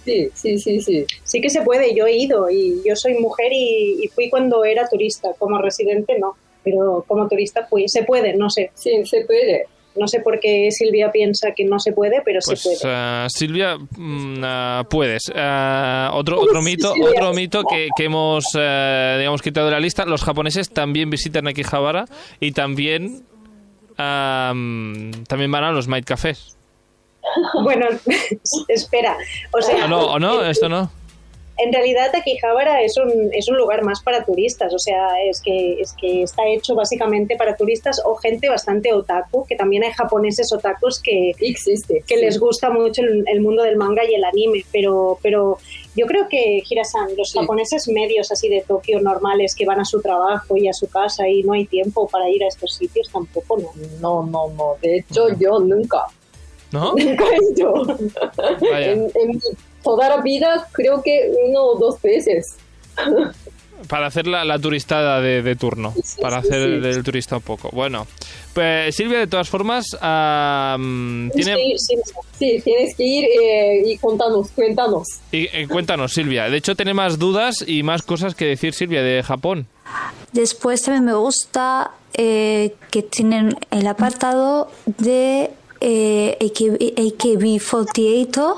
Sí, 0.03 0.29
sí, 0.35 0.59
sí, 0.59 0.81
sí. 0.81 1.05
Sí 1.23 1.41
que 1.41 1.49
se 1.49 1.61
puede, 1.63 1.95
yo 1.95 2.05
he 2.05 2.15
ido 2.15 2.49
y 2.49 2.75
yo 2.87 2.95
soy 2.95 3.15
mujer 3.15 3.51
y, 3.51 4.03
y 4.03 4.07
fui 4.09 4.29
cuando 4.29 4.63
era 4.63 4.87
turista, 4.87 5.29
como 5.39 5.57
residente 5.59 6.17
no, 6.19 6.35
pero 6.63 7.03
como 7.07 7.27
turista 7.27 7.65
fui, 7.67 7.87
se 7.87 8.03
puede, 8.03 8.35
no 8.35 8.49
sé, 8.51 8.69
Sí, 8.75 9.03
se 9.05 9.25
puede. 9.25 9.65
no 9.95 10.07
sé 10.07 10.19
por 10.19 10.39
qué 10.39 10.69
Silvia 10.69 11.11
piensa 11.11 11.53
que 11.55 11.65
no 11.65 11.79
se 11.79 11.91
puede, 11.91 12.21
pero 12.23 12.39
Pues 12.45 12.59
se 12.61 12.69
puede. 12.69 12.79
ah, 12.95 13.25
Silvia, 13.29 13.77
mm, 13.97 14.41
ah, 14.43 14.83
puedes. 14.89 15.23
Otro 15.29 16.39
otro 16.41 16.61
mito, 16.61 16.93
Silvia. 16.93 17.09
otro 17.09 17.33
mito 17.33 17.63
que, 17.63 17.87
que 17.97 18.03
hemos 18.05 18.45
eh, 18.59 19.15
digamos 19.17 19.41
quitado 19.41 19.65
de 19.67 19.71
la 19.71 19.79
lista. 19.79 20.05
Los 20.05 20.23
japoneses 20.23 20.69
también 20.69 21.09
visitan 21.09 21.47
Akihabara 21.47 22.05
y 22.39 22.51
también 22.51 23.23
ah, 23.97 24.53
también 25.27 25.51
van 25.51 25.63
a 25.63 25.71
los 25.71 25.87
Might 25.87 26.05
Cafés. 26.05 26.55
Bueno, 27.63 27.87
espera, 28.67 29.17
o 29.51 29.61
sea, 29.61 29.85
¿O 29.85 29.87
no? 29.87 30.05
¿O 30.05 30.19
no? 30.19 30.45
Esto 30.45 30.69
no. 30.69 30.91
en 31.57 31.73
realidad 31.73 32.13
Akihabara 32.15 32.81
es 32.81 32.97
un, 32.97 33.29
es 33.33 33.47
un 33.49 33.57
lugar 33.57 33.83
más 33.83 34.01
para 34.01 34.23
turistas, 34.23 34.73
o 34.73 34.79
sea, 34.79 35.07
es 35.27 35.41
que, 35.41 35.81
es 35.81 35.93
que 35.93 36.23
está 36.23 36.45
hecho 36.47 36.75
básicamente 36.75 37.35
para 37.35 37.57
turistas 37.57 38.01
o 38.05 38.15
gente 38.15 38.47
bastante 38.47 38.93
otaku, 38.93 39.45
que 39.47 39.55
también 39.55 39.83
hay 39.83 39.91
japoneses 39.91 40.53
otakus 40.53 41.01
que, 41.01 41.31
Existe. 41.39 42.03
que 42.07 42.15
sí. 42.15 42.21
les 42.21 42.39
gusta 42.39 42.69
mucho 42.69 43.01
el, 43.01 43.25
el 43.27 43.41
mundo 43.41 43.63
del 43.63 43.75
manga 43.75 44.03
y 44.05 44.13
el 44.13 44.23
anime, 44.23 44.63
pero, 44.71 45.17
pero 45.21 45.57
yo 45.95 46.05
creo 46.07 46.27
que 46.29 46.61
Hirasan, 46.69 47.15
los 47.17 47.31
Sí. 47.31 47.39
japoneses 47.39 47.87
medios 47.87 48.31
así 48.31 48.49
de 48.49 48.61
Tokio 48.67 48.99
normales 49.01 49.55
que 49.55 49.65
van 49.65 49.79
a 49.79 49.85
su 49.85 50.01
trabajo 50.01 50.57
y 50.57 50.67
a 50.67 50.73
su 50.73 50.87
casa 50.87 51.27
y 51.27 51.43
no 51.43 51.53
hay 51.53 51.65
tiempo 51.65 52.07
para 52.07 52.29
ir 52.29 52.43
a 52.43 52.47
estos 52.47 52.73
sitios 52.75 53.09
tampoco, 53.11 53.57
¿no? 53.57 53.69
No, 54.01 54.23
no, 54.25 54.49
no. 54.55 54.75
De 54.81 54.97
hecho, 54.97 55.29
yo 55.39 55.59
nunca, 55.59 56.05
¿No? 56.71 56.93
nunca 56.97 57.23
he 57.25 57.59
ido. 57.59 57.73
Vaya. 58.61 58.91
En, 58.91 59.03
en 59.15 59.39
toda 59.83 60.09
la 60.09 60.17
vida 60.21 60.67
creo 60.73 61.01
que 61.01 61.31
uno 61.47 61.63
o 61.63 61.75
dos 61.77 62.01
veces. 62.01 62.57
Para 63.87 64.07
hacer 64.07 64.25
la, 64.25 64.43
la 64.43 64.57
turistada 64.57 65.21
de, 65.21 65.41
de 65.41 65.55
turno. 65.55 65.93
Sí, 66.03 66.21
para 66.21 66.41
sí, 66.41 66.47
hacer 66.47 66.61
sí. 66.61 66.73
el 66.73 66.81
del 66.81 67.03
turista 67.03 67.37
un 67.37 67.43
poco. 67.43 67.69
Bueno, 67.71 68.07
pues 68.53 68.95
Silvia, 68.95 69.19
de 69.19 69.27
todas 69.27 69.49
formas, 69.49 69.85
tiene... 69.91 71.55
Sí, 71.55 71.73
sí, 71.77 71.95
sí, 72.39 72.61
tienes 72.63 72.95
que 72.95 73.03
ir 73.03 73.25
eh, 73.25 73.83
y 73.85 73.97
contanos, 73.97 74.49
cuéntanos. 74.55 75.07
Y, 75.31 75.47
eh, 75.55 75.67
cuéntanos, 75.69 76.13
Silvia. 76.13 76.49
De 76.49 76.57
hecho, 76.57 76.75
tiene 76.75 76.93
más 76.93 77.19
dudas 77.19 77.63
y 77.67 77.83
más 77.83 78.01
cosas 78.01 78.33
que 78.33 78.45
decir 78.45 78.73
Silvia 78.73 79.03
de 79.03 79.21
Japón. 79.23 79.67
Después 80.31 80.81
también 80.81 81.05
me 81.05 81.13
gusta 81.13 81.91
eh, 82.13 82.73
que 82.91 83.03
tienen 83.03 83.55
el 83.71 83.87
apartado 83.87 84.71
de 84.85 85.51
eh, 85.81 86.37
AKB, 86.41 87.61
48 87.69 88.55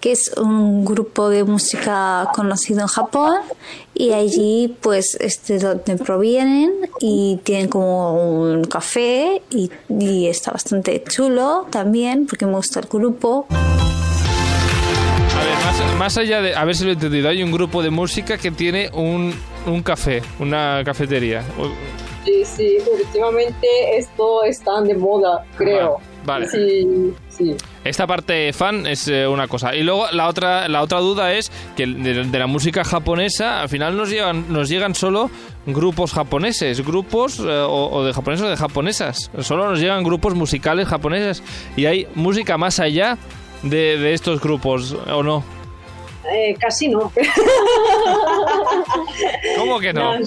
que 0.00 0.12
es 0.12 0.32
un 0.36 0.84
grupo 0.84 1.28
de 1.28 1.44
música 1.44 2.28
conocido 2.34 2.80
en 2.80 2.86
Japón 2.86 3.36
y 3.94 4.12
allí 4.12 4.76
pues 4.80 5.16
es 5.20 5.44
de 5.46 5.58
donde 5.58 5.96
provienen 5.96 6.72
y 7.00 7.40
tienen 7.42 7.68
como 7.68 8.14
un 8.40 8.64
café 8.64 9.42
y, 9.50 9.70
y 9.88 10.26
está 10.26 10.52
bastante 10.52 11.02
chulo 11.02 11.66
también 11.70 12.26
porque 12.26 12.46
me 12.46 12.52
gusta 12.52 12.80
el 12.80 12.86
grupo. 12.86 13.46
A 13.50 15.44
ver, 15.44 15.54
más, 15.64 15.98
más 15.98 16.18
allá 16.18 16.40
de... 16.40 16.54
A 16.54 16.64
ver 16.64 16.74
si 16.74 16.84
lo 16.84 16.90
he 16.90 16.94
entendido. 16.94 17.28
Hay 17.28 17.42
un 17.42 17.52
grupo 17.52 17.82
de 17.82 17.90
música 17.90 18.38
que 18.38 18.50
tiene 18.50 18.90
un, 18.94 19.34
un 19.66 19.82
café, 19.82 20.22
una 20.38 20.82
cafetería. 20.84 21.42
Sí, 22.24 22.44
sí, 22.44 22.78
últimamente 22.90 23.66
esto 23.96 24.44
está 24.44 24.80
de 24.80 24.94
moda, 24.94 25.44
creo. 25.56 26.00
Vale. 26.26 26.48
Sí, 26.48 27.12
sí. 27.28 27.54
Esta 27.84 28.06
parte 28.06 28.52
fan 28.52 28.86
es 28.86 29.06
eh, 29.08 29.26
una 29.28 29.46
cosa. 29.46 29.74
Y 29.74 29.82
luego 29.84 30.06
la 30.12 30.26
otra, 30.28 30.68
la 30.68 30.82
otra 30.82 30.98
duda 30.98 31.32
es 31.32 31.52
que 31.76 31.86
de, 31.86 32.24
de 32.24 32.38
la 32.38 32.48
música 32.48 32.84
japonesa 32.84 33.62
al 33.62 33.68
final 33.68 33.96
nos 33.96 34.10
llegan, 34.10 34.52
nos 34.52 34.68
llegan 34.68 34.94
solo 34.94 35.30
grupos 35.66 36.12
japoneses, 36.12 36.84
grupos 36.84 37.38
eh, 37.38 37.44
o, 37.48 37.90
o 37.92 38.04
de 38.04 38.12
japoneses 38.12 38.46
o 38.46 38.50
de 38.50 38.56
japonesas. 38.56 39.30
Solo 39.40 39.70
nos 39.70 39.78
llegan 39.78 40.02
grupos 40.02 40.34
musicales 40.34 40.88
japoneses. 40.88 41.42
Y 41.76 41.86
hay 41.86 42.08
música 42.16 42.58
más 42.58 42.80
allá 42.80 43.16
de, 43.62 43.98
de 43.98 44.14
estos 44.14 44.40
grupos, 44.40 44.96
¿o 45.12 45.22
no? 45.22 45.44
Eh, 46.32 46.56
casi 46.58 46.88
no. 46.88 47.12
¿Cómo 49.58 49.78
que 49.78 49.92
no? 49.92 50.18
No, 50.18 50.24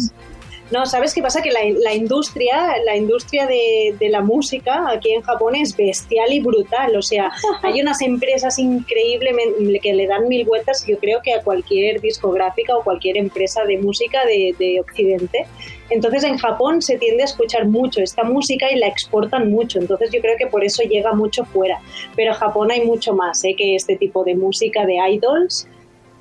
no, 0.71 0.85
¿sabes 0.85 1.13
qué 1.13 1.21
pasa? 1.21 1.41
Que 1.41 1.51
la, 1.51 1.61
la 1.83 1.93
industria, 1.95 2.75
la 2.85 2.95
industria 2.95 3.47
de, 3.47 3.95
de 3.99 4.09
la 4.09 4.21
música 4.21 4.85
aquí 4.91 5.11
en 5.11 5.21
Japón 5.21 5.55
es 5.55 5.75
bestial 5.75 6.31
y 6.31 6.39
brutal. 6.39 6.95
O 6.95 7.01
sea, 7.01 7.31
hay 7.63 7.81
unas 7.81 8.01
empresas 8.01 8.59
increíblemente 8.59 9.79
que 9.79 9.93
le 9.93 10.07
dan 10.07 10.27
mil 10.27 10.45
vueltas, 10.45 10.85
yo 10.85 10.97
creo 10.99 11.21
que 11.23 11.33
a 11.33 11.41
cualquier 11.41 12.01
discográfica 12.01 12.75
o 12.75 12.83
cualquier 12.83 13.17
empresa 13.17 13.63
de 13.65 13.77
música 13.77 14.25
de, 14.25 14.55
de 14.59 14.79
Occidente. 14.79 15.45
Entonces 15.89 16.23
en 16.23 16.37
Japón 16.37 16.83
se 16.83 16.97
tiende 16.97 17.23
a 17.23 17.25
escuchar 17.25 17.67
mucho 17.67 18.01
esta 18.01 18.23
música 18.23 18.71
y 18.71 18.77
la 18.77 18.87
exportan 18.87 19.49
mucho. 19.49 19.79
Entonces 19.79 20.11
yo 20.11 20.21
creo 20.21 20.37
que 20.37 20.47
por 20.47 20.63
eso 20.63 20.83
llega 20.83 21.13
mucho 21.13 21.45
fuera. 21.45 21.79
Pero 22.15 22.33
en 22.33 22.37
Japón 22.37 22.69
hay 22.71 22.85
mucho 22.85 23.13
más 23.13 23.43
¿eh? 23.43 23.55
que 23.57 23.75
este 23.75 23.95
tipo 23.95 24.23
de 24.23 24.35
música 24.35 24.85
de 24.85 24.97
idols 25.13 25.67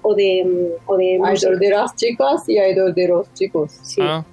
o 0.01 0.15
de, 0.15 0.73
o 0.87 0.97
de 0.97 1.19
música. 1.19 1.49
Idol 1.49 1.59
de 1.59 1.71
las 1.71 1.97
chicas 1.97 2.49
y 2.49 2.59
idol 2.59 2.95
de 2.95 3.09
los 3.09 3.35
chicos. 3.35 3.73
Sí. 3.83 4.01
Ah. 4.03 4.25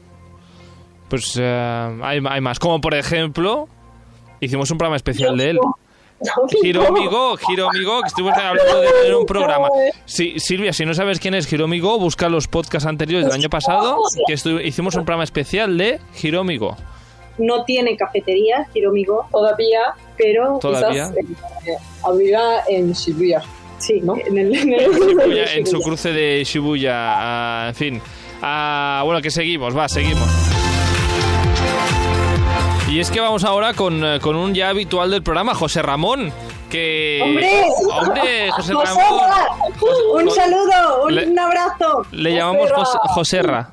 Pues 1.10 1.38
eh, 1.40 2.00
hay, 2.04 2.20
hay 2.28 2.42
más. 2.42 2.60
Como 2.60 2.82
por 2.82 2.94
ejemplo, 2.96 3.68
hicimos 4.40 4.70
un 4.72 4.78
programa 4.78 4.96
especial 4.98 5.38
de 5.38 5.52
él. 5.52 5.60
Hiromi 6.64 7.08
Go, 7.08 7.38
Hiromi 7.50 7.84
Go, 7.84 8.02
que 8.02 8.08
estuvimos 8.08 8.38
hablando 8.38 8.80
de 8.82 8.88
él 8.88 8.94
en 9.08 9.16
un 9.16 9.26
programa. 9.26 9.68
Sí, 10.06 10.36
Silvia, 10.40 10.72
si 10.74 10.86
no 10.86 10.94
sabes 10.94 11.20
quién 11.20 11.34
es 11.36 11.52
Hiromi 11.52 11.80
Go, 11.80 12.00
busca 12.00 12.30
los 12.30 12.48
podcasts 12.48 12.88
anteriores 12.88 13.26
del 13.28 13.36
año 13.36 13.50
pasado, 13.50 13.98
que 14.26 14.34
estu- 14.34 14.64
hicimos 14.66 14.96
un 14.96 15.04
programa 15.04 15.26
especial 15.26 15.78
de 15.78 16.00
Hiromi 16.24 16.58
Go. 16.58 16.76
No 17.38 17.66
tiene 17.66 17.98
cafetería, 17.98 18.66
Hiromigo, 18.74 19.28
Todavía, 19.30 19.80
pero 20.18 20.58
Todavía. 20.60 21.12
quizás 21.14 21.68
eh, 21.68 21.76
abrirá 22.02 22.64
en 22.70 22.94
Shibuya. 22.94 23.42
sí, 23.78 24.00
¿no? 24.02 24.16
en 24.16 24.38
el, 24.38 24.56
en 24.56 24.74
el- 24.74 24.92
Shibuya, 24.94 25.54
en 25.54 25.68
su 25.68 25.82
cruce 25.82 26.14
de 26.14 26.44
Shibuya, 26.46 26.94
ah, 26.96 27.66
en 27.68 27.76
fin. 27.76 28.02
Ah, 28.42 29.02
bueno, 29.04 29.22
que 29.22 29.32
seguimos, 29.32 29.78
va, 29.78 29.90
seguimos. 29.90 30.30
Y 32.96 33.02
es 33.02 33.12
que 33.12 33.20
vamos 33.20 33.44
ahora 33.44 33.74
con, 33.74 34.06
eh, 34.06 34.20
con 34.22 34.38
un 34.38 34.54
ya 34.54 34.70
habitual 34.70 35.12
del 35.12 35.22
programa, 35.22 35.54
José 35.54 35.82
Ramón. 35.82 36.32
Que. 36.70 37.20
¡Hombre! 37.22 37.64
¡Hombre, 37.92 38.52
José 38.52 38.72
Ramón! 38.74 38.88
¡Joserra! 38.88 39.48
Un 40.14 40.32
saludo, 40.32 41.04
un, 41.04 41.16
Le- 41.16 41.28
un 41.28 41.38
abrazo. 41.40 42.04
Le 42.12 42.34
llamamos 42.34 42.72
José, 42.72 42.98
Joserra. 43.10 43.72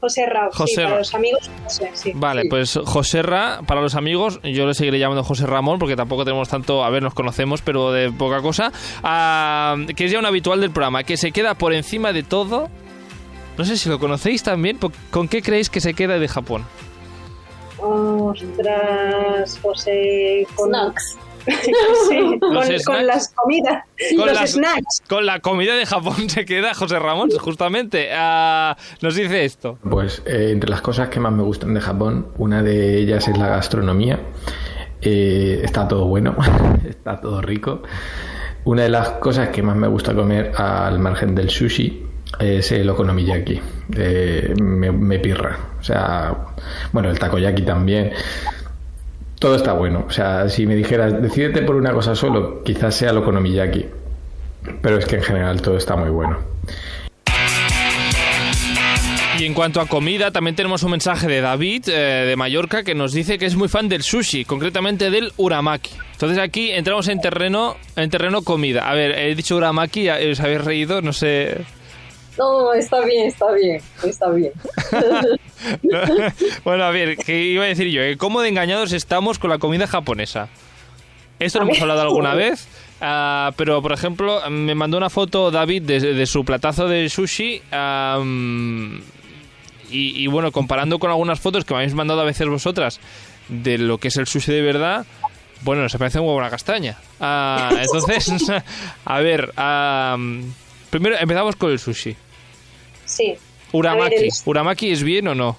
José 0.00 0.26
Ra, 0.26 0.48
sí, 0.50 0.56
Joserra. 0.58 0.88
para 0.88 0.98
los 0.98 1.14
amigos, 1.14 1.50
José, 1.64 1.90
sí. 1.94 2.12
Vale, 2.16 2.42
pues 2.50 2.80
Joserra, 2.84 3.60
para 3.66 3.80
los 3.82 3.94
amigos, 3.94 4.40
yo 4.42 4.66
le 4.66 4.74
seguiré 4.74 4.98
llamando 4.98 5.22
José 5.22 5.46
Ramón 5.46 5.78
porque 5.78 5.94
tampoco 5.94 6.24
tenemos 6.24 6.48
tanto, 6.48 6.82
a 6.82 6.90
ver, 6.90 7.02
nos 7.04 7.14
conocemos, 7.14 7.60
pero 7.62 7.92
de 7.92 8.10
poca 8.10 8.40
cosa. 8.40 8.72
Ah, 9.04 9.76
que 9.94 10.06
es 10.06 10.10
ya 10.10 10.18
un 10.18 10.26
habitual 10.26 10.60
del 10.60 10.70
programa, 10.72 11.04
que 11.04 11.16
se 11.18 11.30
queda 11.32 11.54
por 11.54 11.72
encima 11.74 12.12
de 12.14 12.22
todo. 12.24 12.68
No 13.58 13.64
sé 13.64 13.76
si 13.76 13.88
lo 13.90 13.98
conocéis 14.00 14.42
también. 14.42 14.78
¿Con 15.10 15.28
qué 15.28 15.40
creéis 15.42 15.68
que 15.70 15.80
se 15.82 15.92
queda 15.94 16.18
de 16.18 16.26
Japón? 16.28 16.64
Ostras, 18.32 19.58
José, 19.62 20.46
con, 20.54 20.70
Snacks. 20.70 21.18
sí, 22.08 22.38
con, 22.84 23.06
las 23.06 23.28
comidas, 23.34 23.84
Con 24.16 24.26
los 24.26 24.40
las- 24.40 24.50
snacks. 24.52 25.02
Con 25.08 25.26
la 25.26 25.40
comida 25.40 25.74
de 25.74 25.86
Japón 25.86 26.28
se 26.30 26.44
queda 26.44 26.74
José 26.74 26.98
Ramón, 26.98 27.30
justamente. 27.30 28.10
Ah, 28.12 28.76
nos 29.00 29.14
dice 29.14 29.44
esto. 29.44 29.78
Pues 29.88 30.22
eh, 30.26 30.50
entre 30.52 30.70
las 30.70 30.82
cosas 30.82 31.08
que 31.08 31.18
más 31.20 31.32
me 31.32 31.42
gustan 31.42 31.74
de 31.74 31.80
Japón, 31.80 32.28
una 32.38 32.62
de 32.62 32.98
ellas 32.98 33.26
es 33.28 33.36
la 33.36 33.48
gastronomía. 33.48 34.20
Eh, 35.00 35.60
está 35.64 35.88
todo 35.88 36.06
bueno, 36.06 36.36
está 36.88 37.20
todo 37.20 37.42
rico. 37.42 37.82
Una 38.64 38.84
de 38.84 38.90
las 38.90 39.08
cosas 39.12 39.48
que 39.48 39.62
más 39.62 39.74
me 39.74 39.88
gusta 39.88 40.14
comer 40.14 40.52
al 40.56 41.00
margen 41.00 41.34
del 41.34 41.50
sushi 41.50 42.06
es 42.38 42.72
el 42.72 42.88
okonomiyaki. 42.88 43.60
Eh, 43.96 44.54
me, 44.60 44.90
me 44.92 45.18
pirra. 45.18 45.58
O 45.80 45.82
sea, 45.82 46.34
bueno, 46.92 47.10
el 47.10 47.18
takoyaki 47.18 47.62
también. 47.62 48.12
Todo 49.38 49.56
está 49.56 49.72
bueno. 49.72 50.04
O 50.06 50.10
sea, 50.10 50.48
si 50.48 50.66
me 50.66 50.76
dijeras, 50.76 51.20
decídete 51.20 51.62
por 51.62 51.76
una 51.76 51.92
cosa 51.92 52.14
solo, 52.14 52.62
quizás 52.62 52.94
sea 52.94 53.10
el 53.10 53.18
okonomiyaki. 53.18 53.86
Pero 54.80 54.98
es 54.98 55.06
que 55.06 55.16
en 55.16 55.22
general 55.22 55.60
todo 55.60 55.76
está 55.76 55.96
muy 55.96 56.10
bueno. 56.10 56.38
Y 59.38 59.44
en 59.44 59.54
cuanto 59.54 59.80
a 59.80 59.86
comida, 59.86 60.30
también 60.30 60.54
tenemos 60.54 60.82
un 60.82 60.92
mensaje 60.92 61.26
de 61.26 61.40
David 61.40 61.88
eh, 61.88 62.26
de 62.28 62.36
Mallorca 62.36 62.84
que 62.84 62.94
nos 62.94 63.12
dice 63.12 63.38
que 63.38 63.46
es 63.46 63.56
muy 63.56 63.68
fan 63.68 63.88
del 63.88 64.02
sushi, 64.02 64.44
concretamente 64.44 65.10
del 65.10 65.32
uramaki. 65.36 65.90
Entonces 66.12 66.38
aquí 66.38 66.70
entramos 66.70 67.08
en 67.08 67.20
terreno, 67.20 67.76
en 67.96 68.10
terreno 68.10 68.42
comida. 68.42 68.88
A 68.88 68.94
ver, 68.94 69.18
he 69.18 69.34
dicho 69.34 69.56
uramaki, 69.56 70.08
os 70.08 70.38
habéis 70.38 70.64
reído, 70.64 71.02
no 71.02 71.12
sé. 71.12 71.64
No, 72.38 72.72
está 72.72 73.04
bien, 73.04 73.26
está 73.26 73.52
bien, 73.52 73.80
está 74.04 74.30
bien. 74.30 74.52
bueno, 76.64 76.84
a 76.84 76.90
ver, 76.90 77.16
¿qué 77.16 77.42
iba 77.42 77.64
a 77.64 77.68
decir 77.68 77.88
yo? 77.88 78.02
Eh, 78.02 78.16
¿Cómo 78.16 78.40
de 78.40 78.48
engañados 78.48 78.92
estamos 78.92 79.38
con 79.38 79.50
la 79.50 79.58
comida 79.58 79.86
japonesa? 79.86 80.48
Esto 81.38 81.58
lo 81.58 81.66
hemos 81.66 81.80
hablado 81.80 82.02
alguna 82.02 82.34
vez, 82.34 82.68
ah, 83.00 83.50
pero 83.56 83.82
por 83.82 83.92
ejemplo, 83.92 84.40
me 84.48 84.74
mandó 84.74 84.96
una 84.96 85.10
foto 85.10 85.50
David 85.50 85.82
de, 85.82 86.00
de 86.00 86.26
su 86.26 86.44
platazo 86.44 86.88
de 86.88 87.08
sushi. 87.08 87.60
y, 89.90 90.22
y 90.24 90.26
bueno, 90.28 90.52
comparando 90.52 90.98
con 90.98 91.10
algunas 91.10 91.40
fotos 91.40 91.64
que 91.64 91.74
me 91.74 91.80
habéis 91.80 91.94
mandado 91.94 92.20
a 92.20 92.24
veces 92.24 92.48
vosotras 92.48 93.00
de 93.48 93.76
lo 93.78 93.98
que 93.98 94.08
es 94.08 94.16
el 94.16 94.26
sushi 94.26 94.52
de 94.52 94.62
verdad, 94.62 95.04
bueno, 95.62 95.88
se 95.88 95.98
parece 95.98 96.18
un 96.18 96.26
huevo 96.26 96.38
a 96.38 96.42
una 96.42 96.50
castaña. 96.50 96.96
Ah, 97.20 97.70
entonces, 97.80 98.32
a 99.04 99.20
ver, 99.20 99.52
am, 99.56 100.52
primero 100.92 101.16
empezamos 101.18 101.56
con 101.56 101.72
el 101.72 101.78
sushi. 101.78 102.14
Sí. 103.06 103.34
Uramaki. 103.72 104.14
A 104.14 104.18
ver, 104.18 104.24
el- 104.24 104.30
¿Uramaki 104.44 104.90
es 104.92 105.02
bien 105.02 105.26
o 105.28 105.34
no? 105.34 105.56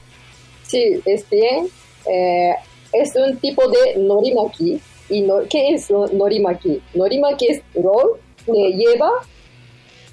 Sí, 0.67 1.01
es 1.05 1.27
bien. 1.29 1.67
Eh, 2.09 2.53
es 2.93 3.15
un 3.15 3.37
tipo 3.37 3.67
de 3.67 3.97
norimaki. 3.97 4.79
¿Y 5.09 5.21
no, 5.21 5.39
qué 5.49 5.69
es 5.73 5.89
no- 5.89 6.05
norimaki? 6.07 6.79
Norimaki 6.93 7.47
es 7.47 7.61
roll 7.73 8.19
que 8.45 8.71
lleva, 8.77 9.09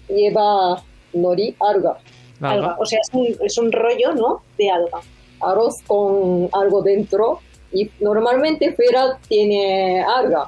lleva 0.08 0.82
nori, 1.12 1.54
alga. 1.60 1.98
Alga. 2.40 2.76
O 2.80 2.86
sea, 2.86 2.98
es 3.02 3.10
un, 3.12 3.36
es 3.44 3.58
un 3.58 3.70
rollo, 3.70 4.14
¿no? 4.14 4.42
De 4.56 4.70
alga. 4.70 5.00
Arroz 5.40 5.76
con 5.86 6.48
algo 6.52 6.80
dentro. 6.82 7.40
Y 7.72 7.90
normalmente 8.00 8.72
fuera 8.72 9.18
tiene 9.28 10.02
alga. 10.02 10.46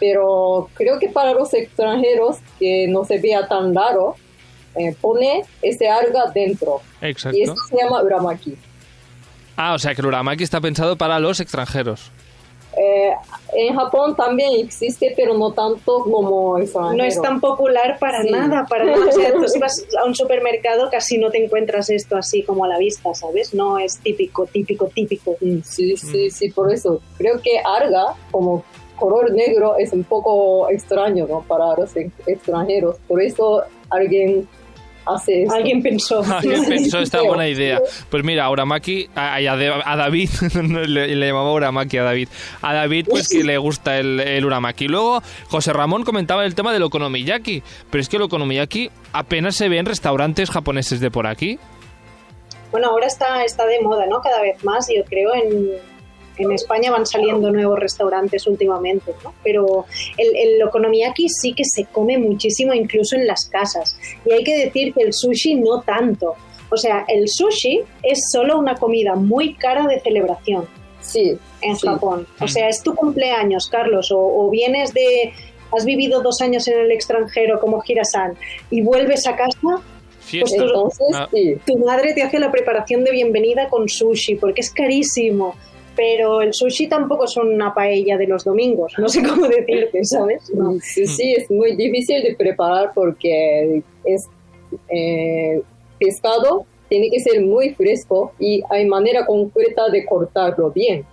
Pero 0.00 0.68
creo 0.74 0.98
que 0.98 1.08
para 1.08 1.32
los 1.34 1.52
extranjeros, 1.54 2.38
que 2.58 2.86
no 2.88 3.04
se 3.04 3.18
vea 3.18 3.46
tan 3.46 3.74
raro, 3.74 4.16
eh, 4.76 4.94
pone 5.00 5.42
ese 5.62 5.88
alga 5.88 6.30
dentro. 6.34 6.80
Exacto. 7.02 7.36
Y 7.36 7.42
esto 7.42 7.56
se 7.68 7.76
llama 7.76 8.02
uramaki. 8.02 8.56
Ah, 9.56 9.74
o 9.74 9.78
sea 9.78 9.94
que 9.94 10.00
el 10.00 10.06
uramaki 10.06 10.42
está 10.42 10.60
pensado 10.60 10.96
para 10.96 11.18
los 11.18 11.38
extranjeros. 11.40 12.10
Eh, 12.78 13.12
en 13.52 13.74
Japón 13.74 14.14
también 14.14 14.64
existe, 14.64 15.12
pero 15.16 15.36
no 15.36 15.50
tanto 15.52 16.04
como 16.04 16.56
extranjero. 16.56 16.96
No 16.98 17.04
es 17.04 17.20
tan 17.20 17.40
popular 17.40 17.98
para 17.98 18.22
Sí. 18.22 18.30
nada, 18.30 18.64
para 18.70 18.84
nada. 18.84 19.06
O 19.06 19.12
sea, 19.12 19.32
tú 19.34 19.46
si 19.48 19.58
vas 19.58 19.84
a 20.00 20.04
un 20.06 20.14
supermercado 20.14 20.88
casi 20.88 21.18
no 21.18 21.30
te 21.30 21.44
encuentras 21.44 21.90
esto 21.90 22.16
así 22.16 22.44
como 22.44 22.64
a 22.64 22.68
la 22.68 22.78
vista, 22.78 23.12
¿sabes? 23.12 23.52
No 23.54 23.76
es 23.78 23.98
típico, 23.98 24.46
típico, 24.46 24.86
típico. 24.86 25.36
Mm, 25.40 25.58
Sí, 25.64 25.96
sí, 25.96 26.30
sí, 26.30 26.50
por 26.52 26.72
eso. 26.72 27.02
Creo 27.18 27.40
que 27.42 27.58
alga, 27.58 28.14
como 28.30 28.64
color 29.00 29.32
negro, 29.32 29.76
es 29.76 29.92
un 29.92 30.04
poco 30.04 30.68
extraño 30.70 31.26
¿no? 31.26 31.40
para 31.48 31.74
los 31.76 31.96
ex- 31.96 32.12
extranjeros. 32.28 32.96
Por 33.08 33.20
eso 33.20 33.64
alguien 33.88 34.46
hace 35.06 35.42
esto. 35.42 35.54
Alguien 35.54 35.82
pensó. 35.82 36.22
Alguien 36.32 36.64
pensó 36.66 36.98
esta 37.00 37.22
buena 37.22 37.48
idea. 37.48 37.80
Pues 38.10 38.22
mira, 38.22 38.44
a 38.44 38.50
Uramaki, 38.50 39.08
a, 39.16 39.36
a, 39.36 39.92
a 39.92 39.96
David, 39.96 40.28
le, 40.86 41.16
le 41.16 41.26
llamaba 41.26 41.52
Uramaki 41.52 41.96
a 41.98 42.04
David. 42.04 42.28
A 42.62 42.74
David, 42.74 43.06
pues 43.10 43.28
que 43.28 43.42
le 43.42 43.58
gusta 43.58 43.98
el, 43.98 44.20
el 44.20 44.44
Uramaki. 44.44 44.86
Luego, 44.86 45.22
José 45.48 45.72
Ramón 45.72 46.04
comentaba 46.04 46.44
el 46.44 46.54
tema 46.54 46.72
del 46.72 46.82
okonomiyaki. 46.84 47.62
Pero 47.90 48.00
es 48.02 48.08
que 48.08 48.16
el 48.18 48.22
okonomiyaki 48.22 48.90
apenas 49.12 49.56
se 49.56 49.68
ve 49.68 49.78
en 49.78 49.86
restaurantes 49.86 50.50
japoneses 50.50 51.00
de 51.00 51.10
por 51.10 51.26
aquí. 51.26 51.58
Bueno, 52.70 52.90
ahora 52.90 53.08
está, 53.08 53.42
está 53.42 53.66
de 53.66 53.80
moda, 53.80 54.06
¿no? 54.06 54.20
Cada 54.20 54.40
vez 54.42 54.62
más, 54.62 54.86
yo 54.94 55.02
creo, 55.04 55.34
en, 55.34 55.70
en 56.42 56.52
España 56.52 56.90
van 56.90 57.06
saliendo 57.06 57.50
nuevos 57.50 57.78
restaurantes 57.78 58.46
últimamente, 58.46 59.12
¿no? 59.24 59.32
Pero 59.44 59.84
el, 60.16 60.36
el 60.36 60.62
okonomiyaki 60.62 61.28
sí 61.28 61.52
que 61.52 61.64
se 61.64 61.84
come 61.86 62.18
muchísimo, 62.18 62.72
incluso 62.74 63.16
en 63.16 63.26
las 63.26 63.46
casas. 63.46 63.96
Y 64.24 64.32
hay 64.32 64.44
que 64.44 64.56
decir 64.66 64.94
que 64.94 65.02
el 65.02 65.12
sushi 65.12 65.54
no 65.56 65.82
tanto. 65.82 66.34
O 66.70 66.76
sea, 66.76 67.04
el 67.08 67.28
sushi 67.28 67.80
es 68.02 68.30
solo 68.30 68.58
una 68.58 68.74
comida 68.76 69.14
muy 69.16 69.54
cara 69.54 69.86
de 69.86 70.00
celebración 70.00 70.66
Sí, 71.00 71.36
en 71.62 71.76
sí. 71.76 71.86
Japón. 71.86 72.26
O 72.40 72.46
sea, 72.46 72.68
es 72.68 72.82
tu 72.82 72.94
cumpleaños, 72.94 73.68
Carlos, 73.68 74.12
o, 74.12 74.18
o 74.18 74.50
vienes 74.50 74.92
de... 74.94 75.32
Has 75.72 75.84
vivido 75.84 76.20
dos 76.20 76.40
años 76.40 76.66
en 76.68 76.78
el 76.80 76.90
extranjero 76.92 77.58
como 77.60 77.82
Hirasan 77.86 78.34
y 78.70 78.82
vuelves 78.82 79.26
a 79.26 79.36
casa. 79.36 79.56
Pues 80.30 80.52
Entonces, 80.52 81.06
Ah. 81.14 81.28
tu 81.66 81.78
madre 81.78 82.12
te 82.12 82.22
hace 82.22 82.38
la 82.38 82.52
preparación 82.52 83.02
de 83.04 83.10
bienvenida 83.12 83.68
con 83.68 83.88
sushi, 83.88 84.34
porque 84.36 84.60
es 84.60 84.70
carísimo. 84.70 85.54
Pero 86.00 86.40
el 86.40 86.54
sushi 86.54 86.88
tampoco 86.88 87.26
es 87.26 87.36
una 87.36 87.74
paella 87.74 88.16
de 88.16 88.26
los 88.26 88.42
domingos, 88.42 88.94
no 88.96 89.06
sé 89.06 89.22
cómo 89.22 89.46
decirte, 89.46 90.02
¿sabes? 90.04 90.50
No. 90.54 90.72
Sí, 90.80 91.06
sí, 91.06 91.34
es 91.34 91.50
muy 91.50 91.76
difícil 91.76 92.22
de 92.22 92.34
preparar 92.36 92.92
porque 92.94 93.82
es 94.06 94.26
eh, 94.88 95.60
pescado, 95.98 96.64
tiene 96.88 97.10
que 97.10 97.20
ser 97.20 97.44
muy 97.44 97.74
fresco 97.74 98.32
y 98.38 98.62
hay 98.70 98.86
manera 98.86 99.26
concreta 99.26 99.90
de 99.90 100.06
cortarlo 100.06 100.70
bien. 100.70 101.04